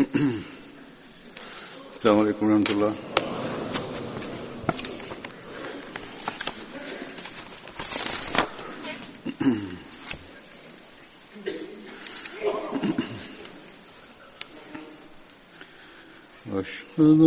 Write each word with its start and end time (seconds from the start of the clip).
السلام 1.97 2.19
عليكم 2.19 2.45
ورحمة 2.45 2.69
الله 2.69 2.93
أشهد 16.53 17.21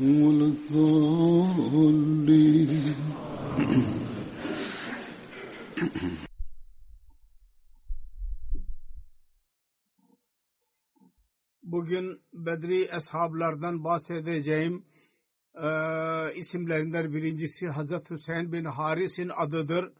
ولا 0.00 0.46
الضالين 0.54 1.72
Bugün 11.62 12.22
Bedri 12.32 12.82
eshablardan 12.84 13.84
bahsedeceğim 13.84 14.84
e, 15.54 15.68
isimlerinden 16.34 17.12
birincisi 17.12 17.68
Hazreti 17.68 18.14
Hüseyin 18.14 18.52
bin 18.52 18.64
Haris'in 18.64 19.28
adıdır. 19.28 19.92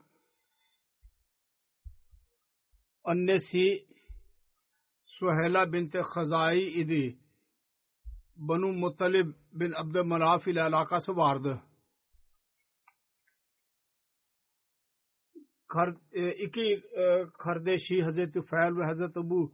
Annesi 3.04 3.86
Suheyla 5.04 5.72
binti 5.72 5.98
Khazai 6.14 6.60
idi. 6.60 7.18
Banu 8.37 8.73
Muttalib 8.73 9.33
bin 9.53 9.71
Abdümanaf 9.71 10.47
ile 10.47 10.61
alakası 10.63 11.15
vardı. 11.15 11.61
Kar, 15.67 15.95
e, 16.11 16.31
iki 16.31 16.73
e, 16.97 17.23
kardeşi 17.37 18.03
Hazreti 18.03 18.41
Fel 18.41 18.77
ve 18.77 18.85
Hazreti 18.85 19.19
Ebu 19.19 19.51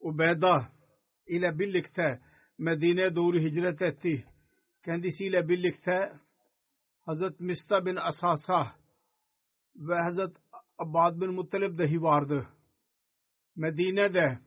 Ubeyda 0.00 0.68
ile 1.26 1.58
birlikte 1.58 2.20
Medine'ye 2.58 3.14
doğru 3.14 3.38
hicret 3.38 3.82
etti. 3.82 4.24
Kendisiyle 4.84 5.48
birlikte 5.48 6.12
Hazret 7.06 7.40
Mista 7.40 7.86
bin 7.86 7.96
Asasa 7.96 8.72
ve 9.76 9.94
Hazret 9.94 10.36
Abbad 10.78 11.20
bin 11.20 11.34
Muttalib 11.34 11.78
dahi 11.78 12.02
vardı. 12.02 12.48
Medine'de 13.56 14.38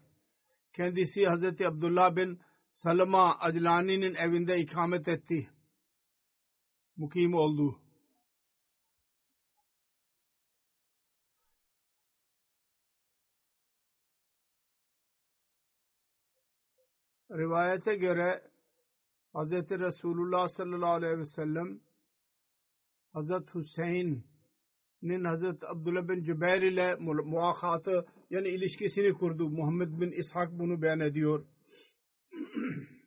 kendisi 0.74 1.26
Hazreti 1.26 1.68
Abdullah 1.68 2.16
bin 2.16 2.40
Salama 2.70 3.40
Aclani'nin 3.40 4.16
evinde 4.16 4.60
ikamet 4.60 5.08
etti. 5.08 5.50
Mukim 6.98 7.34
oldu. 7.34 7.82
Rivayete 17.32 17.96
göre 17.96 18.44
Hz. 19.34 19.52
Resulullah 19.72 20.50
sallallahu 20.50 20.92
aleyhi 20.92 21.18
ve 21.18 21.26
sellem 21.26 21.80
Hz. 23.16 23.56
Hüseyin'in 23.56 25.24
Hz. 25.26 25.44
Abdullah 25.64 26.08
bin 26.08 26.24
Cübeyr 26.24 26.62
ile 26.62 26.96
muakatı 27.26 28.06
yani 28.30 28.50
ilişkisini 28.50 29.14
kurdu. 29.14 29.50
Muhammed 29.50 30.02
bin 30.02 30.12
İshak 30.12 30.52
bunu 30.52 30.82
beyan 30.82 31.00
ediyor. 31.00 31.46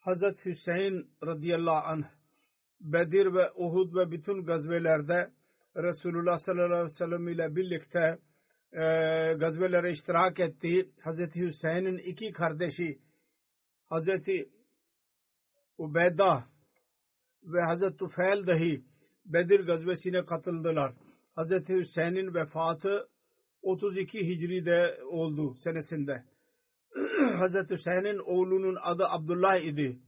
Hz. 0.00 0.44
Hüseyin 0.44 1.10
radıyallahu 1.24 1.86
anh 1.86 2.04
Bedir 2.80 3.34
ve 3.34 3.52
Uhud 3.52 3.94
ve 3.94 4.10
bütün 4.10 4.44
gazvelerde 4.44 5.30
Resulullah 5.76 6.38
sallallahu 6.38 6.66
aleyhi 6.66 6.84
ve 6.84 6.88
sellem 6.88 7.28
ile 7.28 7.56
birlikte 7.56 8.18
e, 8.72 8.82
gazvelere 9.34 9.92
iştirak 9.92 10.40
etti. 10.40 10.90
Hazreti 11.00 11.40
Hüseyin'in 11.40 11.98
iki 11.98 12.32
kardeşi 12.32 12.98
Hazreti 13.86 14.48
Ubeyda 15.78 16.44
ve 17.42 17.62
Hazreti 17.62 17.96
Tufel 17.96 18.46
dahi 18.46 18.84
Bedir 19.24 19.60
gazvesine 19.60 20.24
katıldılar. 20.24 20.94
Hazreti 21.34 21.74
Hüseyin'in 21.74 22.34
vefatı 22.34 23.08
32 23.62 24.18
Hicri'de 24.18 24.98
oldu 25.04 25.54
senesinde. 25.54 26.24
Hazreti 27.38 27.74
Hüseyin'in 27.74 28.18
oğlunun 28.18 28.76
adı 28.82 29.04
Abdullah 29.08 29.56
idi. 29.56 29.98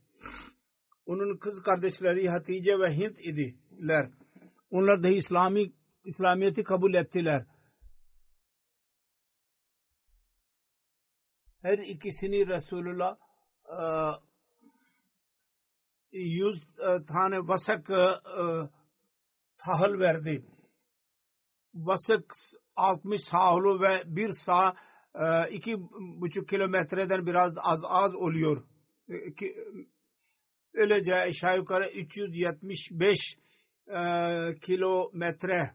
Onun 1.06 1.36
kız 1.36 1.62
kardeşleri 1.62 2.28
Hatice 2.28 2.78
ve 2.78 2.96
Hint 2.96 3.16
idiler. 3.20 4.10
Onlar 4.70 5.02
da 5.02 5.08
İslami 5.08 5.72
İslamiyet'i 6.04 6.64
kabul 6.64 6.94
ettiler. 6.94 7.46
her 11.62 11.78
ikisini 11.78 12.46
Resulullah 12.46 13.16
yüz 16.12 16.60
tane 17.08 17.38
vasak 17.38 17.86
tahıl 19.58 19.98
verdi. 19.98 20.44
Vasak 21.74 22.24
60 22.76 23.20
sağlı 23.30 23.80
ve 23.80 24.02
bir 24.06 24.30
sağ 24.46 24.74
iki 25.50 25.76
buçuk 26.20 26.48
kilometreden 26.48 27.26
biraz 27.26 27.52
az 27.56 27.80
az 27.84 28.14
oluyor. 28.14 28.62
Öylece 30.74 31.14
aşağı 31.14 31.56
yukarı 31.56 31.90
375 31.90 33.18
kilometre 34.62 35.74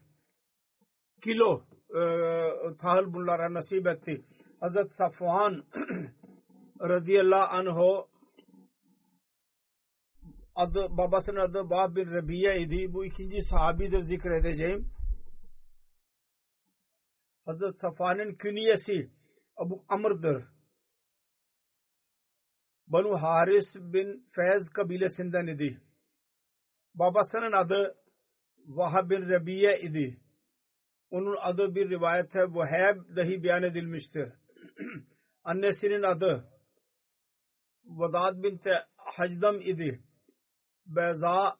kilo 1.22 1.62
tahıl 2.78 3.12
bunlara 3.14 3.54
nasip 3.54 3.86
etti. 3.86 4.24
Hazret 4.60 4.92
Safvan 4.92 5.64
radıyallahu 6.80 7.56
anhu 7.56 8.08
adı 10.54 10.86
babasının 10.90 11.40
adı 11.40 11.70
Bab 11.70 11.96
bin 11.96 12.10
Rabiye 12.10 12.60
idi. 12.60 12.92
Bu 12.92 13.04
ikinci 13.04 13.42
sahabidir 13.42 14.00
zikredeceğim. 14.00 14.95
Hazret 17.46 17.78
Safvan'ın 17.78 18.34
künyesi 18.34 19.10
Abu 19.56 19.84
Amr'dır. 19.88 20.44
Banu 22.86 23.22
Haris 23.22 23.76
bin 23.76 24.28
Fez 24.30 24.68
kabilesinden 24.68 25.46
idi. 25.46 25.80
Babasının 26.94 27.52
adı 27.52 27.96
Vahab 28.66 29.10
bin 29.10 29.28
Rabiye 29.28 29.80
idi. 29.80 30.20
Onun 31.10 31.36
adı 31.40 31.74
bir 31.74 31.90
rivayette 31.90 32.42
Vahab 32.54 33.16
dahi 33.16 33.42
beyan 33.42 33.62
edilmiştir. 33.62 34.32
Annesinin 35.44 36.02
adı 36.02 36.48
Vadad 37.84 38.42
bint 38.42 38.66
Hacdam 38.96 39.60
idi. 39.60 40.02
Beza 40.86 41.56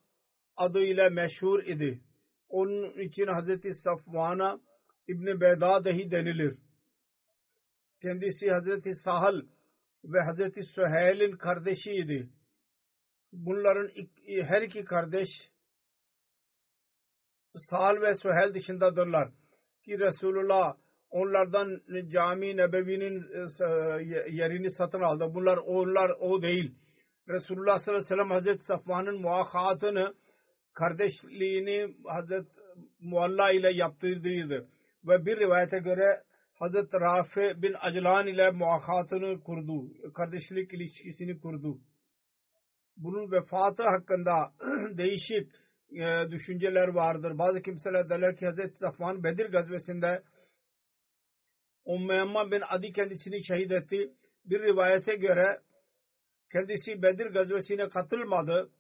adıyla 0.57 1.11
meşhur 1.11 1.63
idi. 1.63 2.05
Onun 2.49 2.99
için 2.99 3.27
Hazreti 3.27 3.75
Safvan'a 3.75 4.66
İbni 5.09 5.41
Beda 5.41 5.85
dahi 5.85 6.11
denilir. 6.11 6.59
Kendisi 8.03 8.51
Hazreti 8.51 8.95
Sahal 8.95 9.43
ve 10.05 10.21
Hazreti 10.21 10.63
Süheyl'in 10.63 11.37
kardeşiydi. 11.37 12.31
Bunların 13.33 13.91
her 14.27 14.63
iki 14.63 14.85
kardeş 14.85 15.29
Sahal 17.57 18.01
ve 18.01 18.15
Süheyl 18.15 18.55
dışındadırlar. 18.55 19.29
Ki 19.85 19.99
Resulullah 19.99 20.77
onlardan 21.11 21.81
cami 22.09 22.57
nebevinin 22.57 23.25
yerini 24.31 24.71
satın 24.71 25.01
aldı. 25.01 25.35
Bunlar 25.35 25.57
onlar 25.57 26.11
o 26.21 26.43
değil. 26.43 26.75
Resulullah 27.29 27.79
sallallahu 27.79 28.01
aleyhi 28.01 28.05
ve 28.05 28.09
sellem 28.09 28.31
Hazreti 28.31 28.65
Safvan'ın 28.65 29.21
muakatını 29.21 30.15
kardeşliğini 30.73 31.97
Hazret 32.05 32.47
Mualla 33.01 33.51
ile 33.51 33.73
yaptırdıydı. 33.73 34.69
Ve 35.07 35.27
bir 35.27 35.41
rivayete 35.41 35.79
göre 35.79 36.23
Hazret 36.55 36.95
Rafi 36.95 37.63
bin 37.63 37.75
Aclan 37.81 38.27
ile 38.27 38.51
muakatını 38.51 39.41
kurdu. 39.41 39.89
Kardeşlik 40.15 40.73
ilişkisini 40.73 41.41
kurdu. 41.41 41.79
Bunun 42.97 43.33
vefatı 43.33 43.83
hakkında 43.83 44.53
değişik 44.99 45.53
e, 45.91 46.31
düşünceler 46.31 46.89
vardır. 46.89 47.39
Bazı 47.39 47.63
kimseler 47.63 48.11
derler 48.11 48.37
ki 48.37 48.47
Hazreti 48.47 48.79
Safvan 48.79 49.25
Bedir 49.25 49.51
gazvesinde 49.51 50.23
Ummeyamma 51.85 52.51
bin 52.51 52.63
Adi 52.69 52.93
kendisini 52.93 53.45
şehit 53.45 53.73
etti. 53.73 54.13
Bir 54.45 54.63
rivayete 54.63 55.17
göre 55.17 55.61
kendisi 56.53 57.03
Bedir 57.03 57.27
gazvesine 57.27 57.89
katılmadı. 57.89 58.71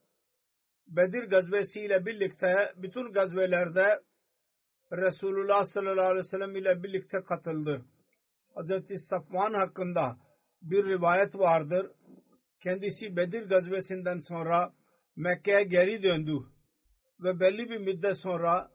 Bedir 0.87 1.25
gazvesiyle 1.25 2.07
birlikte 2.07 2.73
bütün 2.77 3.13
gazvelerde 3.13 4.01
Resulullah 4.93 5.65
sallallahu 5.65 6.07
aleyhi 6.07 6.25
ve 6.25 6.29
sellem 6.29 6.57
ile 6.57 6.83
birlikte 6.83 7.23
katıldı. 7.25 7.85
Hazreti 8.55 8.99
Safvan 8.99 9.55
hakkında 9.55 10.17
bir 10.63 10.85
rivayet 10.85 11.35
vardır. 11.35 11.91
Kendisi 12.61 13.17
Bedir 13.17 13.49
gazvesinden 13.49 14.19
sonra 14.19 14.73
Mekke'ye 15.17 15.63
geri 15.63 16.03
döndü 16.03 16.39
ve 17.21 17.41
belli 17.41 17.71
bir 17.71 17.79
müddet 17.79 18.19
sonra 18.19 18.71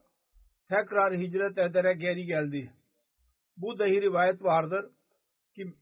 tekrar 0.68 1.14
hicret 1.14 1.58
ederek 1.58 2.00
geri 2.00 2.26
geldi. 2.26 2.72
Bu 3.56 3.78
dahi 3.78 4.00
rivayet 4.02 4.42
vardır 4.42 4.90
ki 5.54 5.74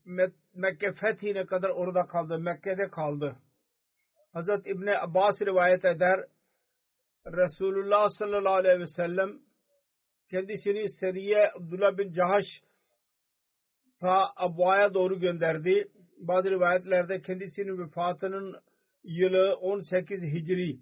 Mekke 0.54 0.92
fethine 0.92 1.46
kadar 1.46 1.70
orada 1.70 2.06
kaldı. 2.06 2.38
Mekke'de 2.38 2.88
kaldı. 2.88 3.36
Hazret 4.32 4.66
İbni 4.66 4.98
Abbas 4.98 5.42
rivayet 5.42 5.84
eder. 5.84 6.20
Resulullah 7.26 8.08
sallallahu 8.10 8.54
aleyhi 8.54 8.80
ve 8.80 8.86
sellem 8.86 9.49
kendisini 10.30 10.88
Seriye 10.88 11.50
Abdullah 11.54 11.98
bin 11.98 12.12
Cahaş 12.12 12.62
ta 14.00 14.26
Abua'ya 14.36 14.94
doğru 14.94 15.20
gönderdi. 15.20 15.88
Bazı 16.18 16.50
rivayetlerde 16.50 17.22
kendisinin 17.22 17.78
vefatının 17.78 18.56
yılı 19.04 19.56
18 19.56 20.22
Hicri 20.34 20.80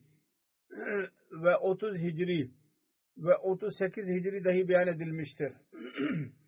ve 1.30 1.56
30 1.56 1.98
Hicri 1.98 2.50
ve 3.16 3.36
38 3.36 4.08
Hicri 4.08 4.44
dahi 4.44 4.68
beyan 4.68 4.88
edilmiştir. 4.88 5.52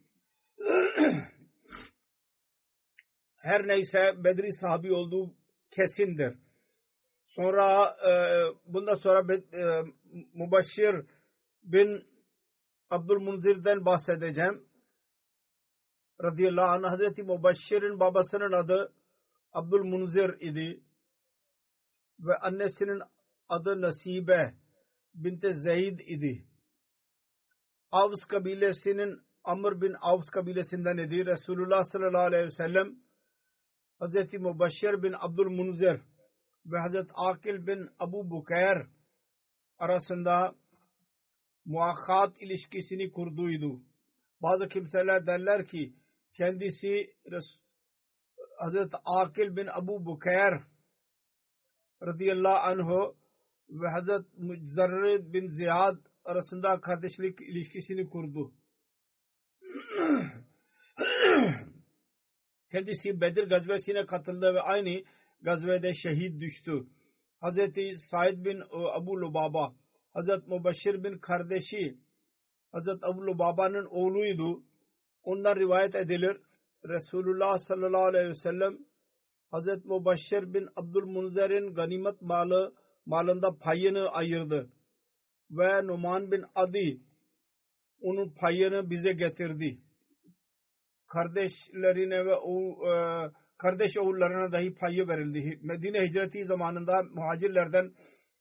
Her 3.36 3.68
neyse 3.68 4.24
Bedri 4.24 4.52
sahibi 4.52 4.92
olduğu 4.92 5.34
kesindir. 5.70 6.34
Sonra 7.26 7.96
e, 8.08 8.12
bundan 8.66 8.94
sonra 8.94 9.34
e, 9.34 9.82
Mubaşir 10.34 11.06
bin 11.62 12.09
Abdülmunzir'den 12.90 13.84
bahsedeceğim. 13.84 14.66
Radıyallahu 16.22 16.70
anh 16.70 16.90
Hazreti 16.90 17.22
Mubaşir'in 17.22 18.00
babasının 18.00 18.52
adı 18.52 18.92
Abdülmunzir 19.52 20.40
idi. 20.40 20.84
Ve 22.20 22.36
annesinin 22.36 23.02
adı 23.48 23.80
Nasibe 23.80 24.54
binte 25.14 25.52
Zeyd 25.52 25.98
idi. 25.98 26.46
Avs 27.90 28.24
kabilesinin 28.24 29.20
Amr 29.44 29.80
bin 29.80 29.96
Avs 30.00 30.30
kabilesinden 30.30 30.96
idi. 30.96 31.26
Resulullah 31.26 31.84
sallallahu 31.84 32.22
aleyhi 32.22 32.46
ve 32.46 32.50
sellem 32.50 32.96
Hazreti 33.98 34.38
Mubaşir 34.38 35.02
bin 35.02 35.14
Abdülmunzir 35.18 36.00
ve 36.66 36.78
Hazreti 36.78 37.12
Akil 37.14 37.66
bin 37.66 37.88
Abu 37.98 38.30
Bukayr 38.30 38.86
arasında 39.78 40.54
muakkat 41.70 42.42
ilişkisini 42.42 43.12
kurduydu. 43.12 43.80
Bazı 44.42 44.68
kimseler 44.68 45.26
derler 45.26 45.66
ki 45.66 45.94
kendisi 46.34 47.14
Hazreti 48.58 48.96
Akil 49.04 49.56
bin 49.56 49.66
Abu 49.66 50.06
Bukayr 50.06 50.60
radıyallahu 52.02 52.58
anhu 52.58 53.16
ve 53.68 53.88
Hazreti 53.88 54.28
Zerri 54.66 55.32
bin 55.32 55.48
Ziyad 55.48 55.96
arasında 56.24 56.80
kardeşlik 56.80 57.40
ilişkisini 57.40 58.10
kurdu. 58.10 58.52
Kendisi 62.70 63.20
Bedir 63.20 63.48
gazvesine 63.48 64.06
katıldı 64.06 64.54
ve 64.54 64.60
aynı 64.60 65.02
gazvede 65.42 65.94
şehit 65.94 66.40
düştü. 66.40 66.86
Hazreti 67.40 67.96
Said 68.10 68.44
bin 68.44 68.62
Abu 68.70 69.20
Lubaba, 69.20 69.74
Hazreti 70.12 70.48
Mubaşir 70.48 71.04
bin 71.04 71.18
kardeşi, 71.18 71.98
Hazreti 72.72 73.06
Abu 73.06 73.26
Lubaba'nın 73.26 73.86
oğluydu. 73.90 74.62
Ondan 75.22 75.56
rivayet 75.56 75.94
edilir. 75.94 76.36
Resulullah 76.84 77.58
sallallahu 77.58 78.04
aleyhi 78.04 78.28
ve 78.28 78.34
sellem 78.34 78.78
Hazreti 79.50 79.88
Mubaşir 79.88 80.54
bin 80.54 80.68
Abdülmunzer'in 80.76 81.74
ganimet 81.74 82.22
malı 82.22 82.74
malında 83.06 83.58
payını 83.58 84.08
ayırdı. 84.08 84.70
Ve 85.50 85.86
Numan 85.86 86.32
bin 86.32 86.44
Adi 86.54 87.00
onun 88.00 88.34
payını 88.34 88.90
bize 88.90 89.12
getirdi. 89.12 89.78
Kardeşlerine 91.06 92.26
ve 92.26 92.34
o, 92.34 92.86
e, 92.88 92.94
kardeş 93.58 93.96
oğullarına 93.96 94.52
dahi 94.52 94.74
payı 94.74 95.08
verildi. 95.08 95.58
Medine 95.62 96.06
hicreti 96.06 96.44
zamanında 96.44 97.02
muhacirlerden 97.02 97.92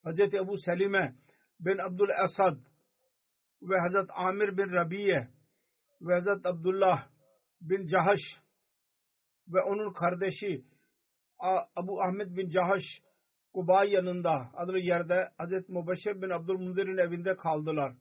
Hz. 0.05 0.20
Ebu 0.20 0.58
Selime 0.58 1.15
bin 1.60 1.78
Abdul 1.78 2.10
Asad 2.24 2.58
ve 3.62 3.75
Hz. 3.75 3.96
Amir 4.10 4.58
bin 4.58 4.72
Rabiye 4.72 5.28
ve 6.01 6.20
Hz. 6.20 6.28
Abdullah 6.28 7.08
bin 7.62 7.88
Cahaş 7.88 8.20
ve 9.48 9.62
onun 9.62 9.94
kardeşi 9.94 10.66
Abu 11.75 12.01
Ahmet 12.04 12.38
bin 12.38 12.50
Cahaş 12.50 12.84
Kuba 13.54 13.84
yanında 13.84 14.51
adlı 14.54 14.80
yerde 14.80 15.30
Hz. 15.39 15.70
Mubaşir 15.70 16.22
bin 16.22 16.30
Abdülmundir'in 16.30 16.98
evinde 16.98 17.36
kaldılar. 17.36 17.94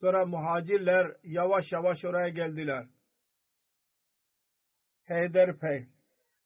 Sonra 0.00 0.26
muhacirler 0.26 1.16
yavaş 1.24 1.72
yavaş 1.72 2.04
oraya 2.04 2.28
geldiler. 2.28 2.86
Heyderpey 5.02 5.88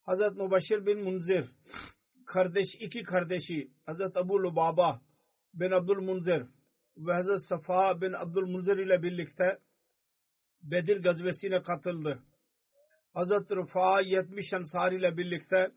Hazret 0.02 0.36
Mubaşir 0.36 0.86
bin 0.86 1.04
Munzir 1.04 1.52
kardeş 2.26 2.68
iki 2.80 3.02
kardeşi 3.02 3.70
Hazret 3.86 4.16
Abu 4.16 4.42
Lubaba 4.42 5.00
bin 5.54 5.70
Abdülmunzir 5.70 6.42
ve 6.96 7.12
Hazret 7.12 7.42
Safa 7.48 8.00
bin 8.00 8.12
Abdülmunzir 8.12 8.76
ile 8.76 9.02
birlikte 9.02 9.58
Bedir 10.62 11.02
gazvesine 11.02 11.62
katıldı. 11.62 12.22
Hazret 13.14 13.50
Rufa 13.50 14.00
70 14.00 14.52
Ansar 14.54 14.92
ile 14.92 15.16
birlikte 15.16 15.70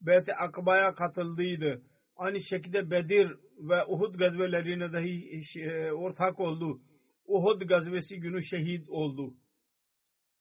Beyt-i 0.00 0.34
Akba'ya 0.34 0.94
katıldıydı. 0.94 1.82
Aynı 2.16 2.40
şekilde 2.40 2.90
Bedir 2.90 3.36
ve 3.58 3.84
Uhud 3.84 4.14
gazvelerine 4.14 4.92
dahi 4.92 5.42
e, 5.60 5.92
ortak 5.92 6.40
oldu. 6.40 6.80
Uhud 7.24 7.62
gazvesi 7.62 8.20
günü 8.20 8.42
şehit 8.42 8.88
oldu. 8.88 9.34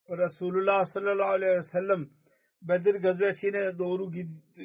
Resulullah 0.09 0.85
sallallahu 0.85 1.29
aleyhi 1.29 1.57
ve 1.57 1.63
sellem 1.63 2.09
Bedir 2.61 2.95
gazvesine 2.95 3.77
doğru 3.77 4.11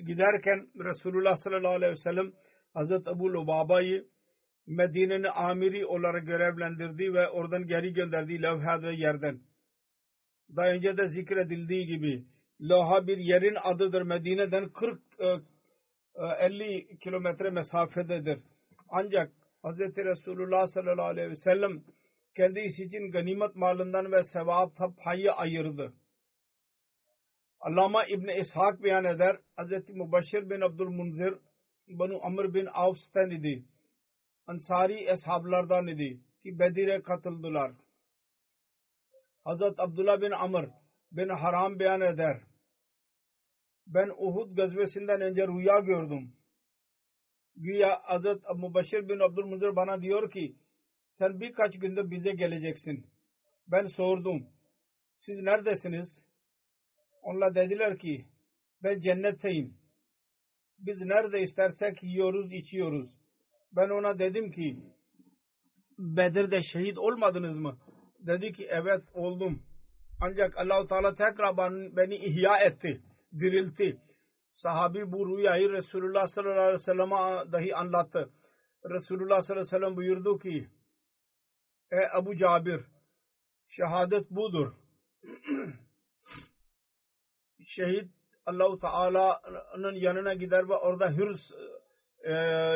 giderken 0.07 0.69
Resulullah 0.85 1.37
sallallahu 1.37 1.75
aleyhi 1.75 1.93
ve 1.93 1.97
sellem 1.97 2.33
Hazreti 2.75 3.11
Ebu 3.11 3.33
Lubaba'yı 3.33 4.14
Medine'nin 4.67 5.27
amiri 5.35 5.87
olarak 5.87 6.27
görevlendirdi 6.27 7.15
ve 7.15 7.29
oradan 7.29 7.67
geri 7.67 7.93
gönderdi 7.93 8.43
levhada 8.43 8.93
yerden. 8.93 9.41
Daha 10.57 10.71
önce 10.71 10.97
de 10.97 11.09
zikredildiği 11.09 11.87
gibi 11.87 12.25
Loha 12.61 13.07
bir 13.07 13.19
yerin 13.19 13.57
adıdır. 13.63 14.03
Medine'den 14.03 14.69
40 14.69 15.01
50 16.41 16.65
e, 16.65 16.97
kilometre 16.97 17.51
mesafededir. 17.51 18.39
Ancak 18.89 19.33
Hz. 19.65 19.79
Resulullah 19.97 20.67
sallallahu 20.67 21.07
aleyhi 21.07 21.31
ve 21.31 21.37
sellem 21.37 21.85
kendisi 22.37 22.85
için 22.85 23.11
ganimet 23.11 23.57
malından 23.57 24.13
ve 24.13 24.25
sevap 24.25 24.73
payı 25.05 25.33
ayırdı. 25.33 25.93
Allama 27.61 28.05
İbni 28.05 28.33
İshak 28.33 28.83
beyan 28.83 29.05
eder. 29.05 29.37
Hz. 29.59 29.89
Mubaşir 29.89 30.51
bin 30.51 30.61
Abdülmunzir 30.61 31.35
Banu 31.89 32.25
Amr 32.25 32.55
bin 32.55 32.67
Avs'ten 32.73 33.31
idi. 33.31 33.65
Ansari 34.47 34.95
eshablardan 34.95 35.87
idi 35.87 36.21
ki 36.43 36.59
Bedir'e 36.59 37.03
katıldılar. 37.03 37.73
Hazret 39.45 39.81
Abdullah 39.81 40.21
bin 40.21 40.31
Amr 40.31 40.71
bin 41.13 41.29
Haram 41.29 41.79
beyan 41.79 42.01
eder. 42.01 42.41
Ben 43.87 44.09
Uhud 44.09 44.57
gazvesinden 44.57 45.21
önce 45.21 45.47
rüya 45.47 45.79
gördüm. 45.79 46.37
Güya 47.57 47.99
Hazret 48.03 48.43
Mübeşir 48.57 49.09
bin 49.09 49.19
Abdülmuzir 49.19 49.77
bana 49.77 50.03
diyor 50.03 50.31
ki 50.31 50.57
sen 51.07 51.41
birkaç 51.41 51.79
günde 51.79 52.11
bize 52.11 52.31
geleceksin. 52.31 53.07
Ben 53.67 53.85
sordum. 53.85 54.47
Siz 55.17 55.39
neredesiniz? 55.43 56.27
Onlar 57.23 57.55
dediler 57.55 57.99
ki 57.99 58.27
ben 58.83 59.01
cennetteyim. 59.01 59.79
Biz 60.79 61.01
nerede 61.01 61.43
istersek 61.43 62.03
yiyoruz, 62.03 62.53
içiyoruz. 62.53 63.24
Ben 63.77 63.89
ona 63.89 64.19
dedim 64.19 64.51
ki 64.51 64.77
Bedir'de 65.99 66.63
şehit 66.63 66.99
olmadınız 66.99 67.59
mı? 67.59 67.79
Dedi 68.19 68.53
ki 68.53 68.67
evet 68.71 69.05
oldum. 69.15 69.63
Ancak 70.21 70.59
Allahu 70.59 70.87
Teala 70.87 71.15
tekrar 71.15 71.57
beni 71.97 72.17
ihya 72.17 72.59
etti, 72.59 73.03
diriltti. 73.39 74.01
Sahabi 74.53 75.13
bu 75.13 75.39
rüyayı 75.39 75.73
Resulullah 75.73 76.27
sallallahu 76.29 76.61
aleyhi 76.61 76.75
ve 76.75 76.85
sellem'e 76.85 77.53
dahi 77.53 77.77
anlattı. 77.77 78.31
Resulullah 78.91 79.43
sallallahu 79.43 79.63
aleyhi 79.63 79.75
ve 79.75 79.79
sellem 79.79 79.97
buyurdu 79.97 80.39
ki 80.39 80.69
Ey 81.91 82.21
Ebu 82.21 82.37
Cabir 82.37 82.81
şehadet 83.69 84.31
budur. 84.31 84.73
Şehit 87.67 88.11
Allahu 88.47 88.79
Teala'nın 88.79 89.95
yanına 89.95 90.35
gider 90.35 90.69
ve 90.69 90.75
orada 90.75 91.09
hırs 91.09 91.41
e, 92.23 92.33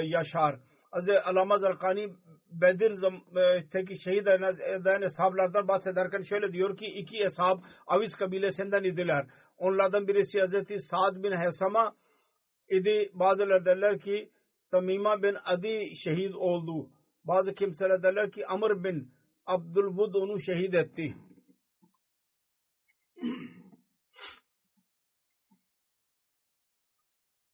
yaşar. 0.07 0.61
Alama 1.25 1.59
Zarkani 1.59 2.15
Bedir'teki 2.51 3.99
şehit 3.99 4.27
eden 4.27 5.03
eshablardan 5.03 5.69
bahsederken 5.69 6.23
şöyle 6.23 6.53
diyor 6.53 6.77
ki 6.77 6.87
iki 6.87 7.19
eshab 7.19 7.63
Avis 7.87 8.15
kabilesinden 8.15 8.85
idiler. 8.85 9.27
Onlardan 9.59 10.09
birisi 10.09 10.41
Hazreti 10.41 10.79
Sa'd 10.81 11.23
bin 11.23 11.33
Hesama 11.33 11.97
idi. 12.69 13.11
Bazıları 13.15 13.65
derler 13.65 14.01
ki 14.01 14.31
Tamima 14.71 15.23
bin 15.23 15.37
Adi 15.45 15.97
şehit 15.97 16.35
oldu. 16.35 16.91
Bazı 17.25 17.55
kimseler 17.55 18.03
derler 18.03 18.31
ki 18.31 18.47
Amr 18.47 18.85
bin 18.85 19.13
Abdülvud 19.47 20.15
onu 20.15 20.41
şehit 20.41 20.75
etti. 20.75 21.15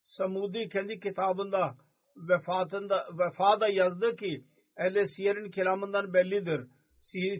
Samudi 0.00 0.68
kendi 0.68 1.00
kitabında 1.00 1.76
vefatında 2.16 3.04
vefada 3.18 3.68
yazdı 3.68 4.16
ki 4.16 4.44
ehl 4.76 5.06
siyerin 5.06 5.50
kelamından 5.50 6.14
bellidir. 6.14 6.66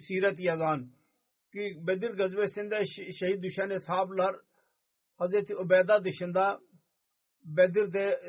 Siret 0.09 0.41
yazan 0.41 0.91
ki 1.53 1.77
Bedir 1.87 2.11
gazvesinde 2.11 2.87
şehit 3.21 3.43
düşen 3.43 3.71
eshablar 3.71 4.37
Hazreti 5.17 5.57
Ubeyda 5.57 6.05
dışında 6.05 6.61
Bedir'de 7.45 8.21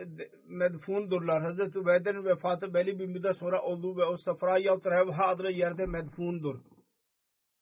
medfundurlar. 0.45 1.43
Hazreti 1.43 1.79
Ubeyde'nin 1.79 2.25
vefatı 2.25 2.73
belli 2.73 2.99
bir 2.99 3.05
müddet 3.05 3.37
sonra 3.37 3.61
oldu 3.61 3.97
ve 3.97 4.05
o 4.05 4.17
Safra 4.17 4.57
yahut 4.57 4.85
Revha 4.85 5.27
adlı 5.27 5.51
yerde 5.51 5.85
medfundur. 5.85 6.59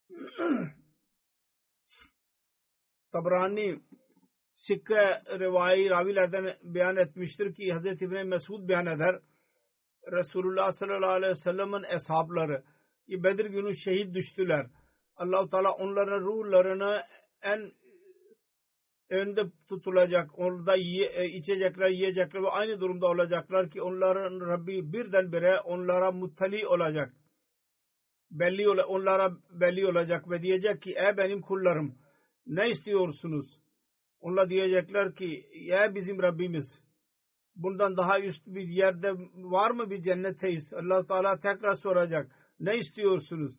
Tabrani 3.12 3.80
Sikke 4.54 5.20
rivayet 5.40 5.92
ravilerden 5.92 6.58
beyan 6.64 6.96
etmiştir 6.96 7.54
ki 7.54 7.74
Hz. 7.74 8.02
İbni 8.02 8.24
Mesud 8.24 8.70
beyan 8.70 8.86
eder. 8.86 9.20
Resulullah 10.12 10.72
sallallahu 10.72 11.12
aleyhi 11.12 11.32
ve 11.32 11.36
sellem'in 11.36 11.84
eshabları 11.84 12.64
Bedir 13.08 13.46
günü 13.46 13.76
şehit 13.76 14.16
düştüler. 14.16 14.68
allah 15.16 15.50
Teala 15.50 15.72
onların 15.72 16.22
ruhlarını 16.22 17.02
en 17.42 17.72
önde 19.10 19.44
tutulacak. 19.70 20.40
Orada 20.40 20.76
yiye, 20.76 21.08
e, 21.08 21.26
içecekler, 21.26 21.90
yiyecekler 21.90 22.44
ve 22.44 22.50
aynı 22.50 22.80
durumda 22.80 23.08
olacaklar 23.08 23.70
ki 23.70 23.82
onların 23.82 24.40
Rabbi 24.40 24.94
birdenbire 24.94 25.60
onlara 25.60 26.12
muttali 26.12 26.68
olacak. 26.68 27.14
Belli 28.32 28.70
onlara 28.70 29.32
belli 29.52 29.88
olacak 29.88 30.30
ve 30.30 30.42
diyecek 30.42 30.82
ki 30.82 30.96
ey 30.98 31.18
benim 31.18 31.42
kullarım 31.42 31.96
ne 32.46 32.70
istiyorsunuz? 32.70 33.63
Onlar 34.24 34.50
diyecekler 34.50 35.16
ki 35.16 35.46
ya 35.54 35.96
bizim 35.96 36.22
Rabbimiz 36.22 36.84
bundan 37.56 37.98
daha 37.98 38.20
üst 38.20 38.48
bir 38.48 38.68
yerde 38.68 39.14
var 39.36 39.72
mı 39.72 39.90
bir 39.90 40.02
cennetteyiz? 40.02 40.74
allah 40.74 41.08
Teala 41.08 41.40
tekrar 41.40 41.76
soracak. 41.76 42.32
Ne 42.60 42.78
istiyorsunuz? 42.78 43.54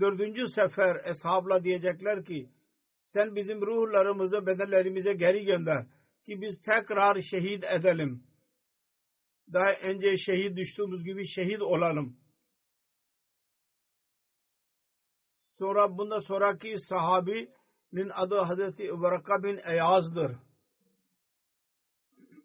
Dördüncü 0.00 0.48
sefer 0.48 0.96
eshabla 1.04 1.64
diyecekler 1.64 2.24
ki 2.24 2.50
sen 3.00 3.36
bizim 3.36 3.60
ruhlarımızı 3.60 4.46
bedenlerimize 4.46 5.12
geri 5.12 5.44
gönder 5.44 5.86
ki 6.26 6.40
biz 6.40 6.60
tekrar 6.60 7.20
şehit 7.20 7.64
edelim. 7.64 8.24
Daha 9.52 9.72
önce 9.82 10.16
şehit 10.16 10.56
düştüğümüz 10.56 11.04
gibi 11.04 11.26
şehit 11.26 11.62
olalım. 11.62 12.16
Sonra 15.58 15.98
bundan 15.98 16.20
sonraki 16.20 16.78
sahabi 16.78 17.48
nin 17.94 18.10
adı 18.14 18.38
Hazreti 18.38 19.00
Varaka 19.00 19.42
bin 19.42 19.60
Eyaz'dır. 19.64 20.36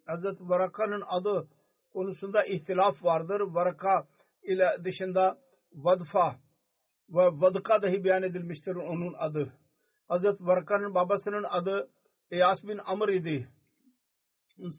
Hazreti 0.06 0.50
Varaka'nın 0.50 1.04
adı 1.08 1.48
konusunda 1.94 2.44
ihtilaf 2.44 3.04
vardır. 3.04 3.40
Varaka 3.42 4.08
ile 4.44 4.72
dışında 4.84 5.38
Vadfa 5.74 6.36
ve 7.10 7.26
Vadka 7.42 7.82
dahi 7.82 8.04
beyan 8.04 8.24
edilmiştir 8.24 8.76
onun 8.76 9.14
adı. 9.18 9.54
Hazreti 10.08 10.46
Varaka'nın 10.46 10.96
babasının 10.96 11.44
adı 11.44 11.90
Eyas 12.32 12.64
bin 12.64 12.78
Amr 12.86 13.10
idi. 13.10 13.48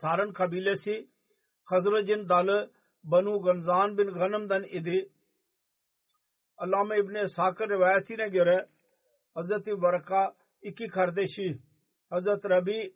Sarın 0.00 0.32
kabilesi 0.32 1.08
Hazracın 1.64 2.28
dalı 2.28 2.70
Banu 3.04 3.42
Ganzan 3.42 3.98
bin 3.98 4.06
Ghanam'dan 4.08 4.64
idi. 4.64 5.08
Allame 6.56 6.98
İbni 6.98 7.28
Sakır 7.28 7.68
rivayetine 7.68 8.28
göre 8.28 8.68
Hazreti 9.34 9.82
Varaka 9.82 10.34
iki 10.62 10.88
kardeşi 10.88 11.58
Hazret 12.10 12.44
Rabi 12.50 12.94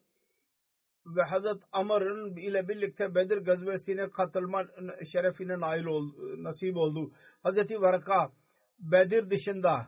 ve 1.06 1.22
Hazret 1.22 1.62
Amr'ın 1.72 2.36
ile 2.36 2.68
birlikte 2.68 3.14
Bedir 3.14 3.38
gazvesine 3.38 4.10
katılma 4.10 4.64
şerefine 5.12 5.60
nail 5.60 5.84
oldu, 5.84 6.42
nasip 6.42 6.76
oldu. 6.76 7.12
Hazreti 7.42 7.80
Varka 7.80 8.32
Bedir 8.78 9.30
dışında 9.30 9.86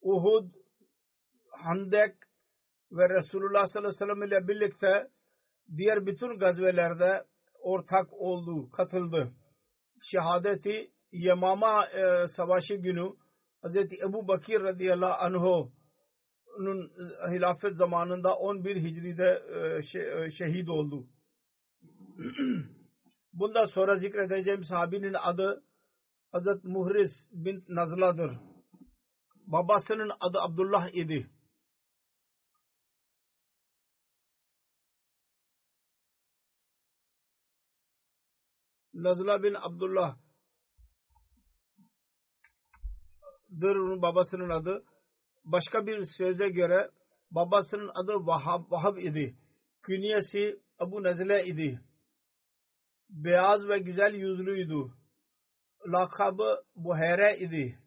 Uhud, 0.00 0.50
Handek 1.50 2.14
ve 2.92 3.08
Resulullah 3.08 3.68
sallallahu 3.68 3.88
aleyhi 3.90 4.10
ve 4.10 4.14
sellem 4.14 4.22
ile 4.22 4.48
birlikte 4.48 5.10
diğer 5.76 6.06
bütün 6.06 6.38
gazvelerde 6.38 7.24
ortak 7.60 8.12
oldu, 8.12 8.70
katıldı. 8.70 9.32
Şehadeti 10.02 10.90
Yemama 11.12 11.86
e, 11.86 12.28
savaşı 12.28 12.74
günü 12.74 13.12
Hazreti 13.62 13.96
Ebu 14.08 14.28
Bakir 14.28 14.60
radıyallahu 14.60 15.24
anh'u 15.24 15.72
onun 16.58 16.92
e, 17.28 17.34
hilafet 17.34 17.76
zamanında 17.76 18.36
11 18.36 18.76
Hicri'de 18.76 19.42
e, 19.54 19.98
e, 20.24 20.30
şehit 20.30 20.68
oldu. 20.68 21.06
Bundan 23.32 23.66
sonra 23.66 23.96
zikredeceğim 23.96 24.64
sahabinin 24.64 25.14
adı 25.22 25.64
Hazret 26.32 26.64
Muhriz 26.64 27.28
bin 27.32 27.64
Nazla'dır. 27.68 28.32
Babasının 29.46 30.10
adı 30.20 30.40
Abdullah 30.40 30.88
idi. 30.94 31.30
Nazla 38.94 39.42
bin 39.42 39.54
Abdullah 39.54 40.16
dır 43.60 44.02
babasının 44.02 44.50
adı 44.50 44.84
başka 45.44 45.86
bir 45.86 46.04
söze 46.18 46.48
göre 46.48 46.90
babasının 47.30 47.90
adı 47.94 48.12
Vahab, 48.26 48.70
Vahab 48.70 48.96
idi. 48.96 49.36
Künyesi 49.82 50.60
Abu 50.78 51.02
Nazile 51.02 51.46
idi. 51.46 51.80
Beyaz 53.10 53.68
ve 53.68 53.78
güzel 53.78 54.14
yüzlüydü. 54.14 54.92
Lakabı 55.86 56.64
Buhere 56.76 57.38
idi. 57.38 57.78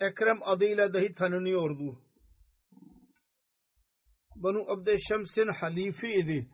Ekrem 0.00 0.38
adıyla 0.42 0.94
dahi 0.94 1.14
tanınıyordu. 1.14 2.02
Banu 4.36 4.70
Abdüşşems'in 4.70 5.48
halifi 5.48 6.12
idi. 6.12 6.50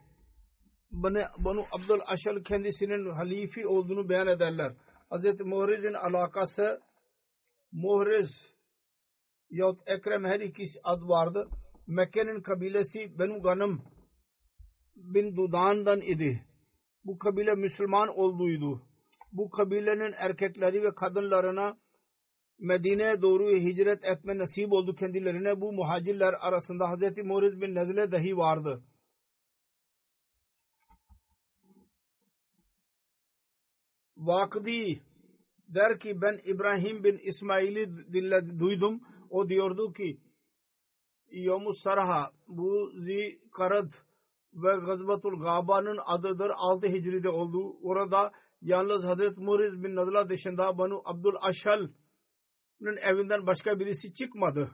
Banu 1.37 1.65
Abdül 1.71 2.01
Aşal 2.05 2.43
kendisinin 2.43 3.09
halifi 3.09 3.67
olduğunu 3.67 4.09
beyan 4.09 4.27
ederler. 4.27 4.73
Hazreti 5.09 5.43
Muhriz'in 5.43 5.93
alakası 5.93 6.81
Muhriz 7.71 8.53
yahut 9.49 9.79
Ekrem 9.85 10.25
her 10.25 10.39
ikisi 10.39 10.79
ad 10.83 11.01
vardı. 11.01 11.47
Mekke'nin 11.87 12.41
kabilesi 12.41 13.19
Benu 13.19 13.41
Ganım 13.41 13.81
bin 14.95 15.35
Dudan'dan 15.35 16.01
idi. 16.01 16.43
Bu 17.05 17.19
kabile 17.19 17.55
Müslüman 17.55 18.07
olduydu. 18.07 18.81
Bu 19.31 19.49
kabilenin 19.49 20.13
erkekleri 20.17 20.83
ve 20.83 20.95
kadınlarına 20.95 21.77
Medine'ye 22.59 23.21
doğru 23.21 23.49
hicret 23.49 24.05
etme 24.05 24.37
nasip 24.37 24.73
oldu 24.73 24.95
kendilerine. 24.95 25.61
Bu 25.61 25.73
muhacirler 25.73 26.35
arasında 26.39 26.91
Hz. 26.91 27.17
Muriz 27.17 27.61
bin 27.61 27.75
Nezle 27.75 28.11
dahi 28.11 28.37
vardı. 28.37 28.83
Vakdi 34.17 35.01
der 35.67 35.99
ki 35.99 36.21
ben 36.21 36.39
İbrahim 36.45 37.03
bin 37.03 37.17
İsmail'i 37.17 38.13
dinle, 38.13 38.59
duydum. 38.59 39.01
O 39.29 39.49
diyordu 39.49 39.93
ki 39.93 40.17
Yomu 41.31 41.73
Sarha 41.73 42.31
bu 42.47 42.91
Zikarad 42.95 43.89
ve 44.53 44.75
Gazbatul 44.85 45.39
Gaba'nın 45.39 45.99
adıdır. 46.05 46.51
6 46.55 46.87
Hicri'de 46.87 47.29
oldu. 47.29 47.77
Orada 47.81 48.31
yalnız 48.61 49.03
Hazret 49.03 49.37
Muriz 49.37 49.83
bin 49.83 49.95
Nazla 49.95 50.29
dışında 50.29 50.77
Banu 50.77 51.01
Abdul 51.05 51.35
Aşhal'ın 51.41 52.97
evinden 52.97 53.47
başka 53.47 53.79
birisi 53.79 54.13
çıkmadı. 54.13 54.71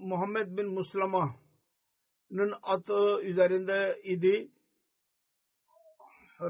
Muhammed 0.00 0.58
bin 0.58 0.66
Muslama'nın 0.66 2.54
atı 2.62 3.22
üzerinde 3.22 3.96
idi. 4.04 4.50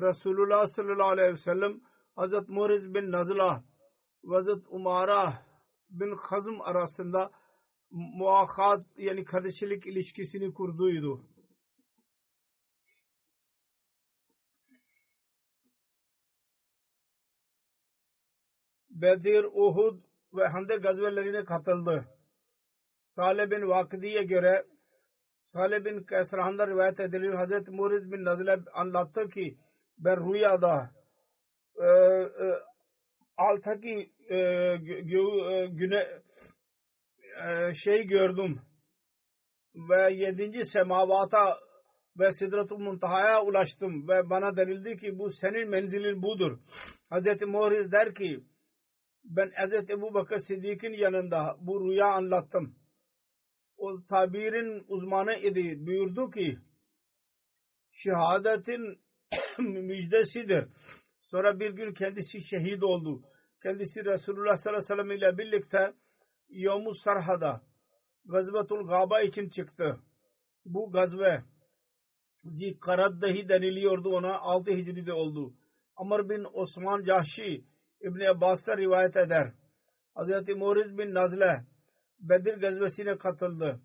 Resulullah 0.00 0.66
sallallahu 0.66 1.08
aleyhi 1.08 1.32
ve 1.32 1.36
sellem 1.36 1.80
Hazret 2.16 2.48
Muriz 2.48 2.94
bin 2.94 3.12
Nazla 3.12 3.64
ve 4.24 4.34
Hazret 4.34 4.64
Umara 4.68 5.46
bin 5.90 6.16
Hazm 6.16 6.60
arasında 6.60 7.30
muakat 7.90 8.84
yani 8.96 9.24
kardeşlik 9.24 9.86
ilişkisini 9.86 10.54
kurduydu. 10.54 11.24
Bedir, 18.90 19.44
Uhud 19.44 20.02
ve 20.34 20.46
Handek 20.46 20.82
gazvelerine 20.82 21.44
katıldı. 21.44 22.08
Salih 23.04 23.50
bin 23.50 23.68
Vakidi'ye 23.68 24.22
göre 24.22 24.66
Salih 25.42 25.84
bin 25.84 26.04
Kesrahan'da 26.04 26.66
rivayet 26.66 27.00
edilir. 27.00 27.34
Hazreti 27.34 27.70
Muriz 27.70 28.12
bin 28.12 28.24
Nazile 28.24 28.56
anlattı 28.72 29.28
ki 29.28 29.58
ben 30.04 30.32
rüyada 30.32 30.90
e, 31.76 31.86
e, 31.86 32.46
alttaki 33.36 34.12
e, 34.30 34.76
güne 35.66 36.06
e, 37.44 37.74
şey 37.74 38.06
gördüm 38.06 38.60
ve 39.74 40.12
yedinci 40.12 40.64
semavata 40.64 41.56
ve 42.18 42.32
Sidratul 42.32 42.78
Muntaha'ya 42.78 43.42
ulaştım 43.42 44.08
ve 44.08 44.30
bana 44.30 44.56
denildi 44.56 44.96
ki 44.96 45.18
bu 45.18 45.30
senin 45.30 45.70
menzilin 45.70 46.22
budur. 46.22 46.58
Hz. 47.10 47.42
Muhriz 47.42 47.92
der 47.92 48.14
ki 48.14 48.44
ben 49.24 49.50
Hz. 49.50 49.90
Ebu 49.90 50.14
Bakır 50.14 50.38
Siddiq'in 50.38 50.92
yanında 50.92 51.56
bu 51.60 51.90
rüya 51.90 52.06
anlattım. 52.06 52.76
O 53.76 54.04
tabirin 54.04 54.84
uzmanı 54.88 55.34
idi. 55.34 55.86
Buyurdu 55.86 56.30
ki 56.30 56.58
şehadetin 57.90 59.01
müjdesidir. 59.58 60.68
Sonra 61.20 61.60
bir 61.60 61.70
gün 61.70 61.94
kendisi 61.94 62.44
şehit 62.44 62.82
oldu. 62.82 63.22
Kendisi 63.62 64.04
Resulullah 64.04 64.56
sallallahu 64.56 64.92
aleyhi 64.92 65.00
ve 65.00 65.04
sellem 65.04 65.10
ile 65.10 65.38
birlikte 65.38 65.92
Yom-u 66.48 66.94
Sarha'da 66.94 67.62
Gazvetul 68.24 68.86
Gaba 68.86 69.20
için 69.20 69.48
çıktı. 69.48 70.00
Bu 70.64 70.92
gazve 70.92 71.42
Zikarad 72.44 73.22
dahi 73.22 73.48
deniliyordu 73.48 74.08
ona 74.08 74.38
6 74.38 74.70
Hicri'de 74.70 75.12
oldu. 75.12 75.54
Amr 75.96 76.28
bin 76.28 76.46
Osman 76.52 77.04
Cahşi 77.04 77.64
İbni 78.00 78.28
Abbas'ta 78.28 78.76
rivayet 78.76 79.16
eder. 79.16 79.52
Hz. 80.16 80.56
Muriz 80.56 80.98
bin 80.98 81.14
Nazle 81.14 81.64
Bedir 82.20 82.54
gazvesine 82.54 83.18
katıldı. 83.18 83.80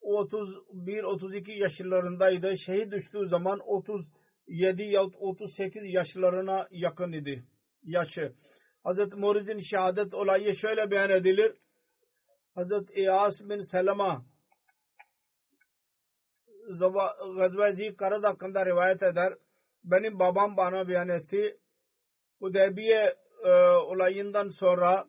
O 0.00 0.22
31-32 0.22 1.50
yaşlarındaydı. 1.50 2.58
Şehit 2.58 2.92
düştüğü 2.92 3.28
zaman 3.28 3.60
37 4.48 4.82
ya 4.82 5.02
38 5.02 5.94
yaşlarına 5.94 6.68
yakın 6.70 7.12
idi. 7.12 7.44
Yaşı. 7.82 8.32
Hz. 8.84 9.14
Muriz'in 9.14 9.58
şehadet 9.58 10.14
olayı 10.14 10.56
şöyle 10.56 10.90
beyan 10.90 11.10
edilir. 11.10 11.56
Hazret 12.54 12.96
İyas 12.96 13.40
bin 13.40 13.60
Selama 13.60 14.26
Gazve 17.36 17.96
Karad 17.96 18.24
hakkında 18.24 18.66
rivayet 18.66 19.02
eder. 19.02 19.34
Benim 19.84 20.18
babam 20.18 20.56
bana 20.56 20.88
beyan 20.88 21.08
etti. 21.08 21.58
Hudeybiye 22.40 23.14
e, 23.44 23.50
olayından 23.62 24.48
sonra 24.48 25.08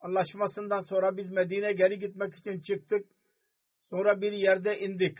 anlaşmasından 0.00 0.80
sonra 0.80 1.16
biz 1.16 1.30
Medine 1.30 1.72
geri 1.72 1.98
gitmek 1.98 2.34
için 2.34 2.60
çıktık. 2.60 3.06
Sonra 3.82 4.20
bir 4.20 4.32
yerde 4.32 4.78
indik. 4.78 5.18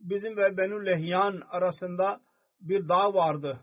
Bizim 0.00 0.36
ve 0.36 0.56
Benu 0.56 0.86
Lehyan 0.86 1.42
arasında 1.48 2.20
bir 2.60 2.88
dağ 2.88 3.14
vardı. 3.14 3.60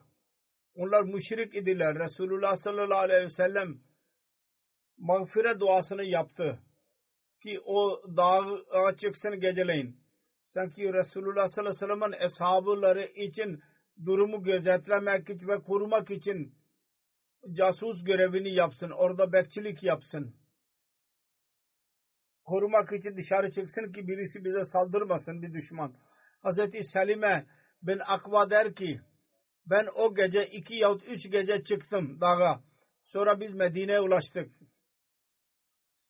Onlar 0.75 1.03
müşrik 1.03 1.55
idiler. 1.55 1.99
Resulullah 1.99 2.57
sallallahu 2.57 2.99
aleyhi 2.99 3.25
ve 3.25 3.29
sellem 3.29 3.79
mağfiret 4.97 5.59
duasını 5.59 6.03
yaptı. 6.03 6.59
Ki 7.43 7.59
o 7.65 8.01
dağa 8.17 8.95
çıksın 8.97 9.39
geceleyin. 9.39 10.03
Sanki 10.43 10.93
Resulullah 10.93 11.49
sallallahu 11.49 11.73
aleyhi 11.75 11.91
ve 11.91 11.95
sellem'in 11.95 12.25
eshabları 12.25 13.03
için 13.03 13.61
durumu 14.05 14.43
gözetlemek 14.43 15.29
için 15.29 15.47
ve 15.47 15.55
korumak 15.55 16.11
için 16.11 16.53
casus 17.51 18.03
görevini 18.03 18.53
yapsın. 18.53 18.91
Orada 18.91 19.33
bekçilik 19.33 19.83
yapsın. 19.83 20.35
Korumak 22.45 22.93
için 22.93 23.17
dışarı 23.17 23.51
çıksın 23.51 23.91
ki 23.91 24.07
birisi 24.07 24.45
bize 24.45 24.65
saldırmasın 24.65 25.41
bir 25.41 25.53
düşman. 25.53 25.95
Hazreti 26.43 26.83
Salime 26.83 27.45
bin 27.81 27.99
Akva 27.99 28.49
der 28.49 28.75
ki 28.75 29.01
ben 29.65 29.87
o 29.95 30.15
gece 30.15 30.45
iki 30.45 30.75
yahut 30.75 31.03
üç 31.07 31.31
gece 31.31 31.63
çıktım 31.63 32.21
dağa. 32.21 32.59
Sonra 33.03 33.39
biz 33.39 33.53
Medine'ye 33.53 33.99
ulaştık. 33.99 34.49